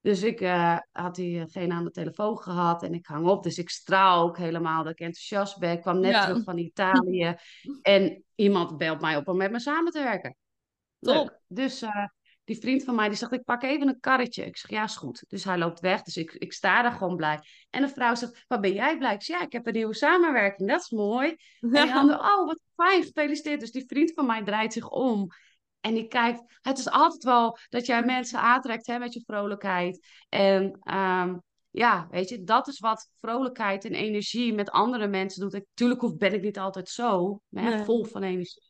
[0.00, 0.40] Dus ik
[0.92, 3.42] had diegene aan de telefoon gehad en ik hang op.
[3.42, 5.72] Dus ik straal ook helemaal dat ik enthousiast ben.
[5.72, 6.24] Ik kwam net ja.
[6.24, 7.34] terug van Italië.
[7.82, 10.36] en iemand belt mij op om met me samen te werken.
[11.00, 11.40] Top.
[11.46, 11.84] Dus
[12.48, 14.44] die vriend van mij die zegt, ik pak even een karretje.
[14.44, 15.24] Ik zeg, ja, is goed.
[15.28, 17.40] Dus hij loopt weg, dus ik, ik sta daar gewoon blij.
[17.70, 19.14] En de vrouw zegt, wat ben jij blij?
[19.14, 21.36] Ik zeg, ja, ik heb een nieuwe samenwerking, dat is mooi.
[21.60, 23.60] En die handen, oh, wat fijn, gefeliciteerd.
[23.60, 25.26] Dus die vriend van mij draait zich om.
[25.80, 30.06] En die kijkt, het is altijd wel dat jij mensen aantrekt hè, met je vrolijkheid.
[30.28, 35.52] En um, ja, weet je, dat is wat vrolijkheid en energie met andere mensen doet.
[35.52, 37.84] Natuurlijk ben ik niet altijd zo, hè, nee.
[37.84, 38.67] vol van energie.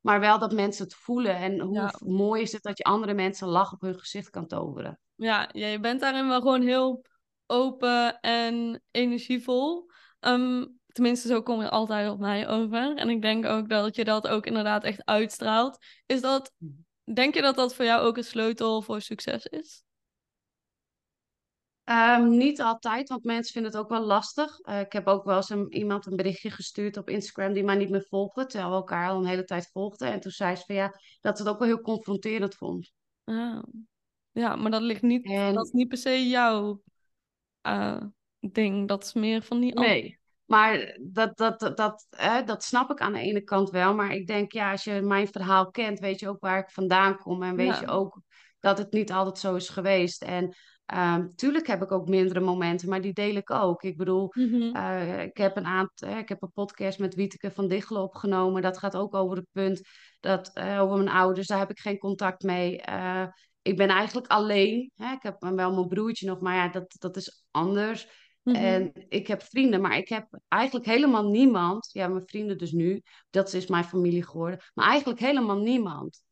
[0.00, 1.36] Maar wel dat mensen het voelen.
[1.36, 1.94] En hoe ja.
[1.98, 4.98] mooi is het dat je andere mensen lach op hun gezicht kan toveren.
[5.14, 7.04] Ja, ja je bent daarin wel gewoon heel
[7.46, 9.90] open en energievol.
[10.20, 12.96] Um, tenminste, zo kom je altijd op mij over.
[12.96, 15.78] En ik denk ook dat je dat ook inderdaad echt uitstraalt.
[16.06, 16.52] Is dat,
[17.14, 19.82] denk je dat dat voor jou ook een sleutel voor succes is?
[21.90, 24.58] Um, niet altijd, want mensen vinden het ook wel lastig.
[24.60, 27.76] Uh, ik heb ook wel eens een, iemand een berichtje gestuurd op Instagram die mij
[27.76, 30.12] niet meer volgde, terwijl we elkaar al een hele tijd volgden.
[30.12, 32.92] En toen zei ze van ja, dat ze het ook wel heel confronterend vond.
[33.24, 33.62] Ah.
[34.30, 35.54] Ja, maar dat ligt niet, en...
[35.54, 36.82] dat is niet per se jouw
[37.62, 38.02] uh,
[38.38, 38.88] ding.
[38.88, 42.06] Dat is meer van die Nee, maar dat, dat, dat, dat,
[42.46, 43.94] dat snap ik aan de ene kant wel.
[43.94, 47.16] Maar ik denk, ja, als je mijn verhaal kent, weet je ook waar ik vandaan
[47.16, 47.42] kom.
[47.42, 47.80] En weet ja.
[47.80, 48.22] je ook
[48.60, 50.22] dat het niet altijd zo is geweest.
[50.22, 50.54] En
[50.96, 53.82] Um, tuurlijk heb ik ook mindere momenten, maar die deel ik ook.
[53.82, 54.76] Ik bedoel, mm-hmm.
[54.76, 58.62] uh, ik, heb een aantal, ik heb een podcast met Wieteke van Diggelen opgenomen.
[58.62, 59.80] Dat gaat ook over het punt
[60.20, 62.82] dat uh, over mijn ouders, daar heb ik geen contact mee.
[62.88, 63.26] Uh,
[63.62, 64.90] ik ben eigenlijk alleen.
[64.96, 65.12] Hè?
[65.12, 68.08] Ik heb wel mijn broertje nog, maar ja, dat, dat is anders.
[68.42, 68.64] Mm-hmm.
[68.64, 71.90] En ik heb vrienden, maar ik heb eigenlijk helemaal niemand.
[71.92, 74.60] Ja, mijn vrienden dus nu, dat is mijn familie geworden.
[74.74, 76.22] Maar eigenlijk helemaal niemand.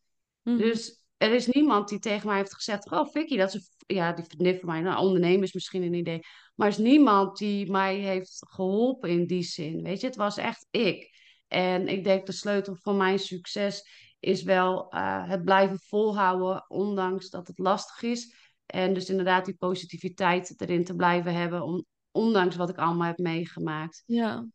[0.43, 0.63] Mm-hmm.
[0.63, 4.25] Dus er is niemand die tegen mij heeft gezegd: Oh, Vicky, dat is ja, die
[4.25, 4.81] vriendin van mij.
[4.81, 6.21] Nou, ondernemen is misschien een idee.
[6.55, 9.83] Maar er is niemand die mij heeft geholpen in die zin.
[9.83, 11.17] Weet je, het was echt ik.
[11.49, 13.89] En ik denk de sleutel van mijn succes
[14.21, 18.35] is wel uh, het blijven volhouden, ondanks dat het lastig is.
[18.67, 23.19] En dus inderdaad die positiviteit erin te blijven hebben, on, ondanks wat ik allemaal heb
[23.19, 24.03] meegemaakt.
[24.07, 24.47] Ja.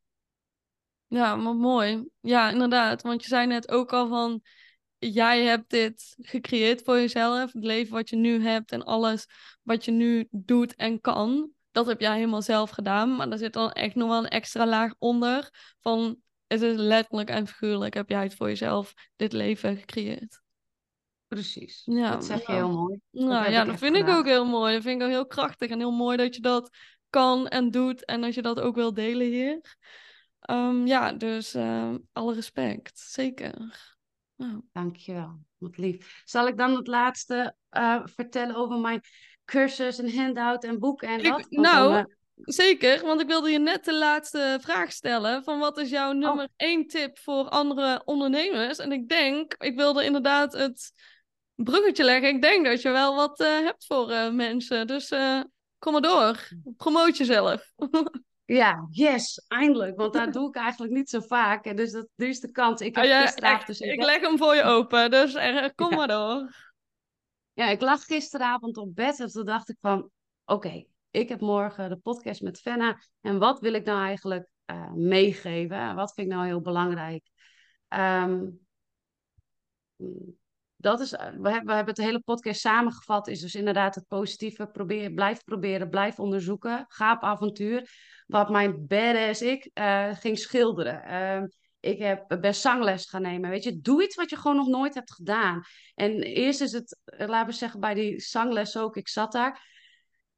[1.07, 2.09] Ja, maar mooi.
[2.20, 3.01] Ja, inderdaad.
[3.01, 4.41] Want je zei net ook al van
[5.12, 7.54] jij hebt dit gecreëerd voor jezelf.
[7.54, 9.26] Het leven wat je nu hebt en alles
[9.62, 11.49] wat je nu doet en kan.
[11.72, 13.16] Dat heb jij helemaal zelf gedaan.
[13.16, 15.49] Maar er zit dan echt nog wel een extra laag onder.
[15.82, 20.41] Van het is letterlijk en figuurlijk heb jij het voor jezelf dit leven gecreëerd.
[21.28, 21.82] Precies.
[21.86, 22.99] Ja, dat zeg je heel mooi.
[23.12, 24.12] Dat nou, ja, dat vind gedaan.
[24.12, 24.74] ik ook heel mooi.
[24.74, 26.70] Dat vind ik ook heel krachtig en heel mooi dat je dat
[27.10, 28.06] kan en doet.
[28.06, 29.78] En dat je dat ook wil delen hier.
[30.49, 32.99] Um, ja, dus uh, alle respect.
[32.99, 33.93] Zeker.
[34.44, 34.58] Oh.
[34.72, 36.22] Dankjewel, wat lief.
[36.26, 39.02] Zal ik dan het laatste uh, vertellen over mijn
[39.46, 41.46] cursus en handout en boeken en wat?
[41.50, 42.04] nou, dan, uh...
[42.36, 46.18] zeker, want ik wilde je net de laatste vraag stellen van wat is jouw oh.
[46.18, 46.54] nummer oh.
[46.56, 48.78] één tip voor andere ondernemers?
[48.78, 50.91] En ik denk, ik wilde inderdaad het
[51.56, 52.30] bruggetje leggen.
[52.30, 55.12] Ik denk dat je wel wat uh, hebt voor mensen, dus
[55.80, 56.48] kom maar door.
[56.78, 57.72] Promoot jezelf.
[58.54, 59.97] Ja, yes, eindelijk.
[59.97, 61.66] Want dat doe ik eigenlijk niet zo vaak.
[61.66, 62.82] En dus dat, nu is de kans.
[62.82, 63.68] Ik heb oh ja, gisteravond...
[63.68, 65.95] Dus ik, ik leg hem voor je open, dus er, kom ja.
[65.95, 66.56] maar door.
[67.54, 69.99] Ja, ik lag gisteravond op bed en toen dacht ik van...
[69.99, 73.01] Oké, okay, ik heb morgen de podcast met Fenna.
[73.22, 75.95] En wat wil ik nou eigenlijk uh, meegeven?
[75.95, 77.30] Wat vind ik nou heel belangrijk?
[77.89, 78.60] Um,
[80.84, 81.18] dat is, we
[81.50, 84.66] hebben, we hebben het hele podcast samengevat, is dus inderdaad het positieve.
[84.66, 86.86] Probeer, blijf proberen, blijf onderzoeken.
[86.88, 87.90] Ga op avontuur.
[88.28, 91.04] Wat mijn badass ik uh, ging schilderen.
[91.12, 91.48] Uh,
[91.80, 93.50] ik heb best zangles gaan nemen.
[93.50, 95.62] Weet je, doe iets wat je gewoon nog nooit hebt gedaan.
[95.96, 98.98] En eerst is het, laten we zeggen, bij die zangles ook.
[98.98, 99.68] Ik zat daar.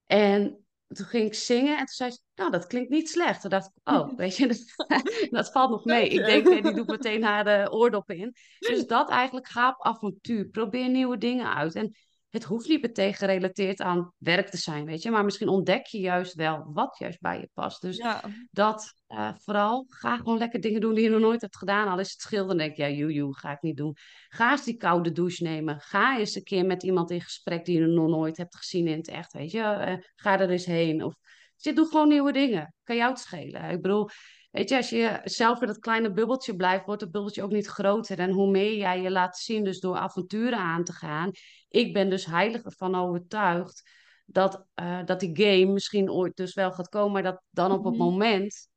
[0.05, 3.41] En toen ging ik zingen en toen zei ze, nou, dat klinkt niet slecht.
[3.41, 4.63] Toen dacht ik, oh, weet je, dat,
[5.29, 6.09] dat valt nog mee.
[6.09, 8.35] Ik denk, die doet meteen haar uh, oordoppen in.
[8.59, 10.45] Dus dat eigenlijk, ga op avontuur.
[10.45, 11.75] Probeer nieuwe dingen uit.
[11.75, 11.95] En
[12.35, 15.11] het hoeft niet meteen gerelateerd aan werk te zijn, weet je.
[15.11, 17.81] Maar misschien ontdek je juist wel wat juist bij je past.
[17.81, 18.03] Dus
[18.51, 21.87] dat uh, vooral, ga gewoon lekker dingen doen die je nog nooit hebt gedaan.
[21.87, 23.95] Al is het schilderen, denk je, ja, joe, ga ik niet doen.
[24.27, 25.79] Ga eens die koude douche nemen.
[25.79, 28.97] Ga eens een keer met iemand in gesprek die je nog nooit hebt gezien in
[28.97, 29.59] het echt, weet je.
[29.59, 31.03] Uh, ga er eens heen.
[31.03, 31.15] Of,
[31.55, 32.73] je doe gewoon nieuwe dingen.
[32.83, 33.69] Kan jou het schelen.
[33.69, 34.09] Ik bedoel,
[34.55, 37.67] Weet je, als je zelf in dat kleine bubbeltje blijft, wordt het bubbeltje ook niet
[37.67, 38.19] groter.
[38.19, 41.31] En hoe meer jij je laat zien, dus door avonturen aan te gaan.
[41.69, 43.89] Ik ben dus heilig ervan overtuigd
[44.25, 47.83] dat, uh, dat die game misschien ooit dus wel gaat komen, maar dat dan op
[47.83, 48.03] het mhm.
[48.03, 48.69] moment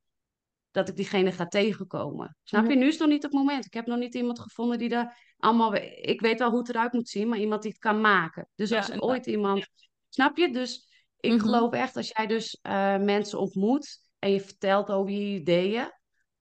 [0.71, 2.37] dat ik diegene ga tegenkomen.
[2.43, 2.75] Snap je?
[2.75, 3.65] Nu is het nog niet het moment.
[3.65, 5.75] Ik heb nog niet iemand gevonden die er allemaal...
[6.01, 8.49] Ik weet wel hoe het eruit moet zien, maar iemand die het kan maken.
[8.55, 9.67] Dus als ik ooit iemand...
[10.09, 10.51] Snap je?
[10.51, 10.87] Dus
[11.19, 11.39] ik mhm.
[11.39, 15.91] geloof echt, als jij dus uh, mensen ontmoet en je vertelt over je ideeën,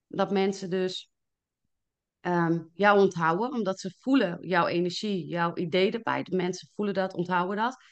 [0.07, 1.11] dat mensen dus
[2.21, 6.23] um, jou onthouden, omdat ze voelen jouw energie, jouw idee erbij.
[6.23, 7.83] De mensen voelen dat, onthouden dat.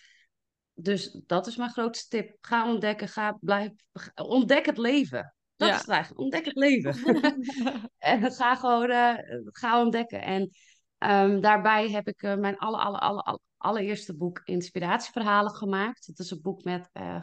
[0.74, 2.37] Dus dat is mijn grootste tip.
[2.41, 3.70] Ga ontdekken, ga blijf,
[4.14, 5.34] ontdek het leven.
[5.57, 6.20] Dat is het eigenlijk.
[6.20, 6.95] Ontdek het leven.
[7.99, 9.14] en ga gewoon, uh,
[9.45, 10.22] ga ontdekken.
[10.22, 10.51] En
[10.99, 16.07] um, daarbij heb ik uh, mijn alle, alle, alle, alle, allereerste boek Inspiratieverhalen gemaakt.
[16.07, 17.20] Het is een boek met uh,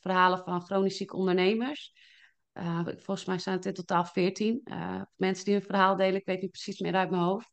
[0.00, 1.92] verhalen van chronisch zieke ondernemers.
[2.54, 4.62] Uh, volgens mij zijn het in totaal veertien
[5.16, 6.20] mensen die hun verhaal delen.
[6.20, 7.50] Ik weet niet precies meer uit mijn hoofd.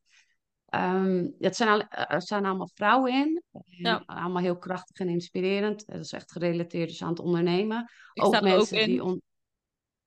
[0.70, 3.44] Um, het zijn al, er staan allemaal vrouwen in.
[3.66, 4.04] Ja.
[4.06, 5.86] Allemaal heel krachtig en inspirerend.
[5.86, 7.90] Dat is echt gerelateerd dus aan het ondernemen.
[8.14, 9.04] Ik ook mensen ook die...
[9.04, 9.22] On...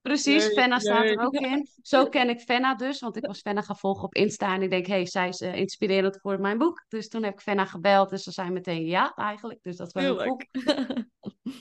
[0.00, 1.68] Precies, nee, Fenna staat er ook in.
[1.82, 4.70] Zo ken ik Fenna dus, want ik was Fenna gaan volgen op Insta en ik
[4.70, 6.84] denk, hé, hey, zij is uh, inspirerend voor mijn boek.
[6.88, 9.62] Dus toen heb ik Fenna gebeld, dus ze zijn meteen ja, eigenlijk.
[9.62, 10.46] Dus dat was heel goed.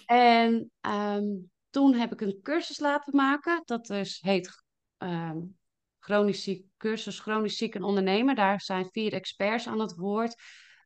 [0.06, 3.62] en um, toen heb ik een cursus laten maken.
[3.66, 4.64] Dat dus heet
[4.98, 5.58] um,
[6.00, 8.36] chronisch ziek, cursus chronisch ziek en ondernemer.
[8.36, 10.36] Daar zijn vier experts aan het woord.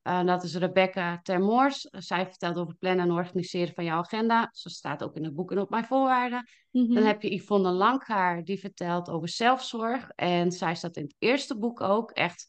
[0.04, 1.82] Uh, dat is Rebecca Termoors.
[1.82, 4.50] zij vertelt over het plannen en organiseren van jouw agenda.
[4.52, 6.50] Ze staat ook in het boek en op mijn voorwaarden.
[6.72, 6.94] Mhm.
[6.94, 10.10] Dan heb je Yvonne Langhaar, die vertelt over zelfzorg.
[10.16, 12.46] En zij staat in het eerste boek ook echt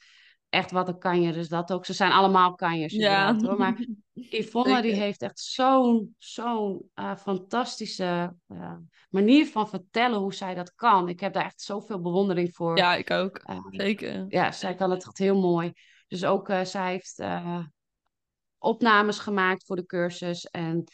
[0.53, 1.87] echt wat een kanjer is dat ook.
[1.87, 3.37] Ze zijn allemaal kanjers ja.
[3.37, 3.59] hoor.
[3.59, 8.73] Maar Yvonne die heeft echt zo'n zo'n uh, fantastische uh,
[9.11, 11.09] manier van vertellen hoe zij dat kan.
[11.09, 12.77] Ik heb daar echt zoveel bewondering voor.
[12.77, 13.41] Ja, ik ook.
[13.71, 14.25] Zeker.
[14.29, 15.73] Ja, zij kan het echt heel mooi.
[16.13, 17.23] Dus ook zij heeft
[18.59, 20.45] opnames gemaakt voor de cursus.
[20.45, 20.85] En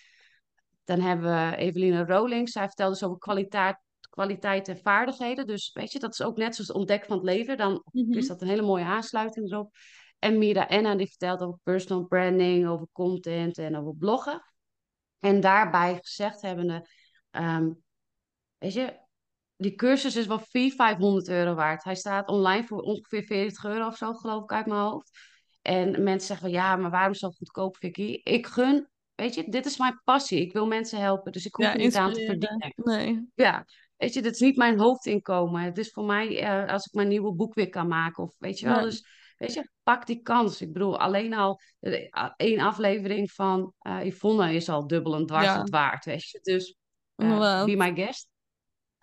[0.84, 2.52] dan hebben we Eveline Rolings.
[2.52, 3.76] Zij vertelde dus over kwaliteit,
[4.10, 5.46] kwaliteit en vaardigheden.
[5.46, 7.56] Dus weet je, dat is ook net zoals het ontdekken van het leven.
[7.56, 8.12] Dan mhm.
[8.12, 9.74] is dat een hele mooie aansluiting erop.
[10.18, 14.42] En Mira Enna die vertelt over personal branding, over content en over bloggen.
[15.18, 16.88] En daarbij gezegd hebbende,
[17.30, 17.82] um,
[18.58, 18.98] weet je,
[19.58, 21.84] die cursus is wel 400, 500 euro waard.
[21.84, 25.18] Hij staat online voor ongeveer 40 euro of zo, geloof ik, uit mijn hoofd.
[25.62, 28.20] En mensen zeggen van, ja, maar waarom zo goedkoop, Vicky?
[28.22, 30.40] Ik gun, weet je, dit is mijn passie.
[30.40, 32.72] Ik wil mensen helpen, dus ik hoef er niet aan te verdienen.
[32.76, 33.28] Nee.
[33.34, 33.64] Ja,
[33.98, 35.62] Weet je, dat is niet mijn hoofdinkomen.
[35.62, 38.22] Het is voor mij uh, als ik mijn nieuwe boek weer kan maken.
[38.22, 39.04] Of weet je wel, dus
[39.36, 40.60] weet je, pak die kans.
[40.60, 45.54] Ik bedoel, alleen al uh, één aflevering van uh, Yvonne is al dubbel en dwars
[45.54, 46.04] het waard.
[46.04, 46.76] Weet je, dus
[47.16, 48.28] uh, be my guest.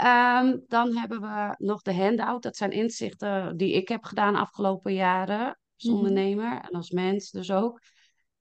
[0.03, 2.43] Um, dan hebben we nog de handout.
[2.43, 5.47] Dat zijn inzichten die ik heb gedaan afgelopen jaren.
[5.47, 5.95] Als mhm.
[5.95, 7.81] ondernemer en als mens dus ook.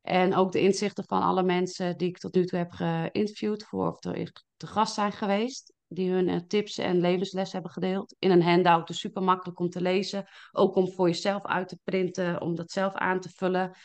[0.03, 3.89] En ook de inzichten van alle mensen die ik tot nu toe heb geïnterviewd voor
[3.89, 8.17] of te, te gast zijn geweest die hun eh, tips en levensles hebben gedeeld.
[8.19, 10.27] In een handout, dus super makkelijk om te lezen.
[10.53, 13.77] Ook om voor jezelf uit te printen, om dat zelf aan te vullen.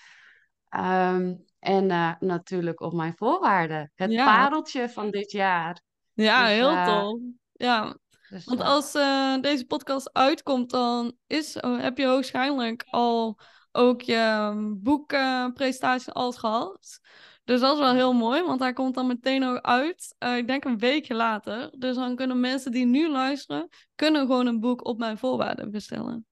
[0.69, 3.91] Ehm, en uh, natuurlijk op mijn voorwaarden.
[3.95, 5.81] Het pareltje van dit jaar.
[6.13, 7.19] Ja, dus, heel uh, tof.
[7.59, 7.95] Ja,
[8.29, 8.91] dus, want als
[9.41, 13.39] deze podcast uitkomt, dan is, oh, heb je waarschijnlijk al
[13.71, 16.99] ook je boekpresentatie alles gehad.
[17.43, 20.15] Dus dat is wel heel mooi, want hij komt dan meteen ook uit.
[20.19, 21.71] Uh, ik denk een weekje later.
[21.77, 26.25] Dus dan kunnen mensen die nu luisteren, kunnen gewoon een boek op mijn voorwaarden bestellen.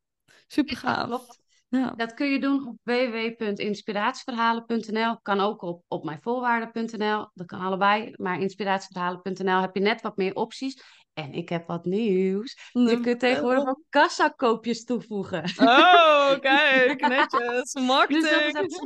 [0.48, 1.26] Super gaaf.
[1.70, 1.94] Ja.
[1.96, 5.20] Dat kun je doen op www.inspiratieverhalen.nl.
[5.22, 7.30] Kan ook op, op mijnvoorwaarden.nl.
[7.34, 8.14] Dat kan allebei.
[8.16, 11.06] Maar inspiratieverhalen.nl heb je net wat meer opties.
[11.18, 12.70] En ik heb wat nieuws.
[12.72, 15.44] Je kunt tegenwoordig ook kassakoopjes toevoegen.
[15.58, 17.74] Oh, kijk, netjes.
[17.74, 18.60] Marketing.
[18.60, 18.82] Dus.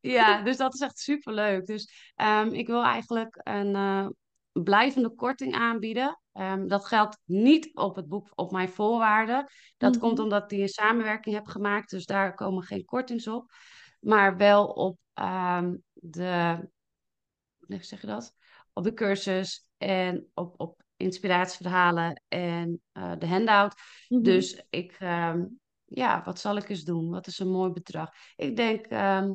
[0.00, 1.66] Ja, dus dat is echt super leuk.
[1.66, 4.06] Dus ehm, ik wil eigenlijk een eh,
[4.52, 6.20] blijvende korting aanbieden.
[6.32, 9.50] Ehm, dat geldt niet op het boek op mijn voorwaarden.
[9.76, 10.00] Dat Mhm.
[10.00, 11.90] komt omdat ik die een samenwerking heb gemaakt.
[11.90, 13.50] Dus daar komen geen kortings op.
[14.00, 16.58] Maar wel op ehm, de,
[17.66, 18.34] hoe zeg je dat?
[18.72, 23.74] Op de cursus en op, op inspiratieverhalen en eh, de handout.
[24.08, 24.22] Mhm.
[24.22, 25.44] Dus ik, ehm,
[25.84, 27.10] ja, wat zal ik eens doen?
[27.10, 28.10] Wat is een mooi bedrag?
[28.36, 29.32] Ik denk ehm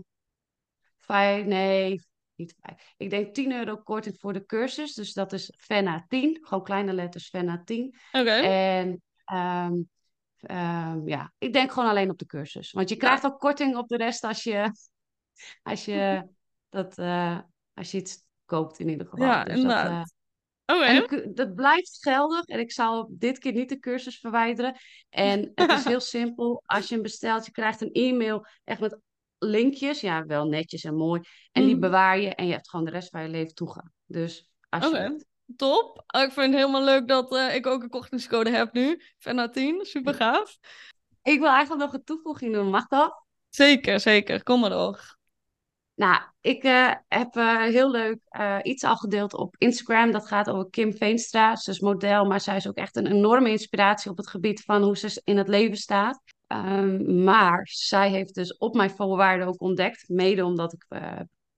[1.00, 2.02] vijf, nee,
[2.36, 2.94] niet vijf.
[2.98, 4.94] Ik denk 10 euro korting voor de cursus.
[4.94, 6.40] Dus dat is Fenna 10.
[6.42, 7.96] Gewoon kleine letters Fenna 10.
[8.12, 8.32] Oké.
[8.32, 12.72] En ehm, ja, ik denk gewoon alleen op de cursus.
[12.72, 14.72] Want je krijgt ook korting op de rest als je,
[15.64, 16.28] als je,
[16.70, 17.40] dat, eh,
[17.74, 19.26] als je iets koopt in ieder geval.
[19.26, 20.14] Ja, Dus dat,
[20.82, 20.98] eh.
[21.04, 21.16] Oké.
[21.16, 22.46] en cu- dat blijft geldig.
[22.46, 24.76] En ik zal dit keer niet de cursus verwijderen.
[25.10, 26.64] En het is heel simpel.
[26.66, 28.98] Als je hem bestelt, je krijgt een e-mail echt met
[29.40, 30.02] linkjes.
[30.02, 31.22] Ja, wel netjes en mooi.
[31.52, 31.80] En die Mhm.
[31.80, 33.92] bewaar je en je hebt gewoon de rest van je leven toegang.
[34.06, 35.26] Dus Oké, alsjeblieft.
[35.56, 36.04] top.
[36.08, 39.02] Oh, ik vind het helemaal leuk dat eh, ik ook een kortingscode heb nu.
[39.18, 40.58] Fenna 10, super gaaf.
[41.22, 42.70] Ik wil eigenlijk nog een toevoeging doen.
[42.70, 43.24] Mag dat?
[43.50, 44.44] Zeker, zeker.
[44.44, 45.16] Kom maar door.
[45.96, 50.12] Nou, ik eh, heb eh, heel leuk eh, iets al gedeeld op Instagram.
[50.12, 51.56] Dat gaat over Kim Veenstra.
[51.56, 54.84] Ze is model, maar zij is ook echt een enorme inspiratie op het gebied van
[54.84, 56.22] hoe ze in het leven staat.
[56.48, 60.86] Ehm, maar zij heeft dus op mijn voorwaarden ook ontdekt, mede omdat ik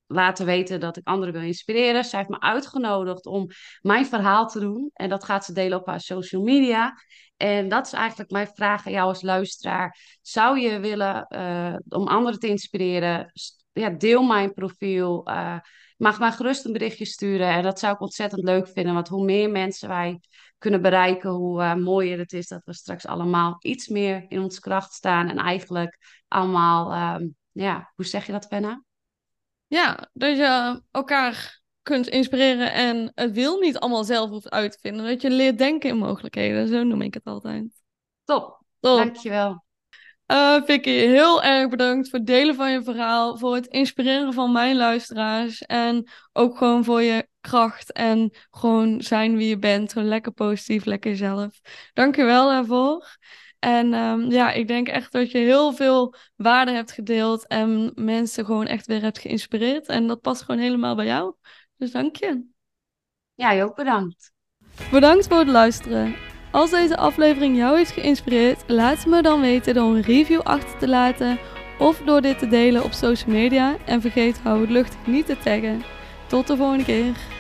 [0.08, 2.04] laten weten dat ik anderen wil inspireren.
[2.04, 3.48] Zij heeft me uitgenodigd om
[3.82, 4.90] mijn verhaal te doen.
[4.94, 6.94] En dat gaat ze delen op haar social media.
[7.38, 10.18] En dat is eigenlijk mijn vraag aan jou als luisteraar.
[10.22, 11.28] Zou je willen,
[11.90, 13.32] om anderen te inspireren,
[13.82, 15.21] ja, deel mijn profiel.
[15.26, 15.61] je
[15.97, 17.47] mag mij gerust een berichtje sturen.
[17.47, 18.93] En dat zou ik ontzettend leuk vinden.
[18.93, 20.19] Want hoe meer mensen wij
[20.57, 24.61] kunnen bereiken, hoe eh, mooier het is dat we straks allemaal iets meer in onze
[24.61, 25.30] kracht staan.
[25.30, 25.97] En eigenlijk
[26.28, 28.84] allemaal, ehm, ja, hoe zeg je dat, Penna?
[29.67, 34.78] Ja, dat je elkaar kunt inspireren en het wil niet allemaal zelf hoeft uit te
[34.82, 35.05] vinden.
[35.05, 36.67] Dat je leert denken in mogelijkheden.
[36.67, 37.82] Zo noem ik het altijd.
[38.23, 38.97] Top, Top.
[38.97, 39.64] dankjewel.
[40.26, 44.51] Eh Vicky, heel erg bedankt voor het delen van je verhaal, voor het inspireren van
[44.51, 49.93] mijn luisteraars en ook gewoon voor je kracht en gewoon zijn wie je bent.
[49.93, 51.59] Gewoon lekker positief, lekker jezelf.
[51.93, 53.17] Dank je wel daarvoor.
[53.59, 58.45] En ehm, ja, ik denk echt dat je heel veel waarde hebt gedeeld en mensen
[58.45, 59.88] gewoon echt weer hebt geïnspireerd.
[59.88, 61.36] En dat past gewoon helemaal bij jou.
[61.78, 62.45] Dus dank je.
[63.34, 64.32] Jij ook bedankt.
[64.91, 66.35] Bedankt voor het luisteren.
[66.56, 70.88] Als deze aflevering jou heeft geïnspireerd, laat me dan weten door een review achter te
[70.88, 71.38] laten
[71.80, 73.76] of door dit te delen op social media.
[73.86, 75.84] En vergeet hou het luchtig niet te taggen.
[76.28, 77.35] Tot de volgende keer.